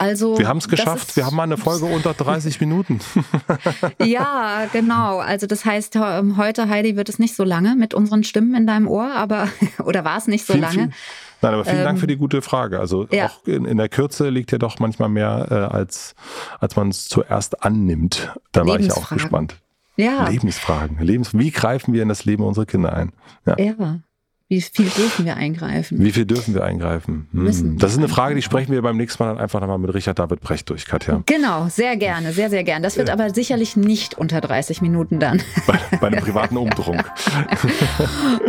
Also 0.00 0.38
wir 0.38 0.46
haben 0.46 0.58
es 0.58 0.68
geschafft. 0.68 1.16
Wir 1.16 1.26
haben 1.26 1.34
mal 1.34 1.42
eine 1.42 1.56
Folge 1.56 1.84
unter 1.94 2.14
30 2.14 2.60
Minuten. 2.60 3.00
Ja, 4.02 4.66
genau. 4.72 5.18
Also 5.18 5.46
das 5.46 5.64
heißt, 5.64 5.96
ähm, 5.96 6.36
heute, 6.36 6.68
Heidi, 6.68 6.96
wird 6.96 7.08
es 7.08 7.18
nicht 7.18 7.34
so 7.34 7.42
lange 7.44 7.74
mit 7.74 7.94
unseren 7.94 8.22
Stimmen 8.24 8.54
in 8.54 8.66
deinem 8.66 8.86
Ohr, 8.88 9.12
aber 9.12 9.48
oder 9.84 10.04
war 10.04 10.16
es 10.18 10.26
nicht 10.28 10.46
so 10.46 10.52
Vielen, 10.52 10.62
lange? 10.62 10.74
vielen- 10.74 10.94
Nein, 11.40 11.54
aber 11.54 11.64
vielen 11.64 11.84
Dank 11.84 11.96
Ähm, 11.96 12.00
für 12.00 12.06
die 12.06 12.16
gute 12.16 12.42
Frage. 12.42 12.80
Also 12.80 13.06
ja. 13.10 13.26
auch 13.26 13.46
in, 13.46 13.64
in 13.64 13.76
der 13.76 13.88
Kürze 13.88 14.28
liegt 14.28 14.50
ja 14.52 14.58
doch 14.58 14.78
manchmal 14.78 15.08
mehr, 15.08 15.46
äh, 15.50 15.54
als, 15.54 16.14
als 16.60 16.76
man 16.76 16.88
es 16.88 17.08
zuerst 17.08 17.62
annimmt. 17.62 18.34
Da 18.52 18.66
war 18.66 18.78
ich 18.80 18.92
auch 18.92 19.10
gespannt. 19.10 19.56
Ja. 19.96 20.28
Lebensfragen. 20.28 20.98
Lebens 21.00 21.36
wie 21.36 21.50
greifen 21.50 21.92
wir 21.92 22.02
in 22.02 22.08
das 22.08 22.24
Leben 22.24 22.44
unserer 22.44 22.66
Kinder 22.66 22.92
ein? 22.92 23.12
Ja. 23.46 23.58
Ja. 23.58 24.00
Wie 24.50 24.62
viel 24.62 24.88
dürfen 24.88 25.26
wir 25.26 25.36
eingreifen? 25.36 26.02
Wie 26.02 26.10
viel 26.10 26.24
dürfen 26.24 26.54
wir 26.54 26.64
eingreifen? 26.64 27.28
Hm. 27.32 27.76
Das 27.78 27.92
ist 27.92 27.98
eine 27.98 28.08
Frage, 28.08 28.34
die 28.34 28.40
sprechen 28.40 28.72
wir 28.72 28.80
beim 28.80 28.96
nächsten 28.96 29.22
Mal 29.22 29.34
dann 29.34 29.38
einfach 29.38 29.60
nochmal 29.60 29.76
mit 29.76 29.92
Richard 29.92 30.18
David 30.18 30.40
Brecht 30.40 30.70
durch, 30.70 30.86
Katja. 30.86 31.22
Genau, 31.26 31.68
sehr 31.68 31.98
gerne, 31.98 32.32
sehr, 32.32 32.48
sehr 32.48 32.64
gerne. 32.64 32.82
Das 32.82 32.96
wird 32.96 33.08
ja. 33.08 33.14
aber 33.14 33.28
sicherlich 33.34 33.76
nicht 33.76 34.16
unter 34.16 34.40
30 34.40 34.80
Minuten 34.80 35.20
dann. 35.20 35.42
Bei, 35.66 35.78
bei 36.00 36.06
einem 36.06 36.20
privaten 36.20 36.56
Umdruck. 36.56 36.96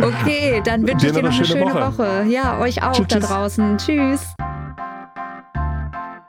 okay, 0.00 0.62
dann 0.64 0.88
wünsche 0.88 1.08
ich 1.08 1.12
dir 1.12 1.22
noch 1.22 1.34
eine 1.34 1.44
schöne, 1.44 1.66
Woche. 1.66 1.98
Woche. 1.98 2.26
Ja, 2.30 2.58
euch 2.60 2.82
auch 2.82 2.92
tschüss, 2.92 3.08
da 3.08 3.18
draußen. 3.18 3.76
Tschüss. 3.76 4.34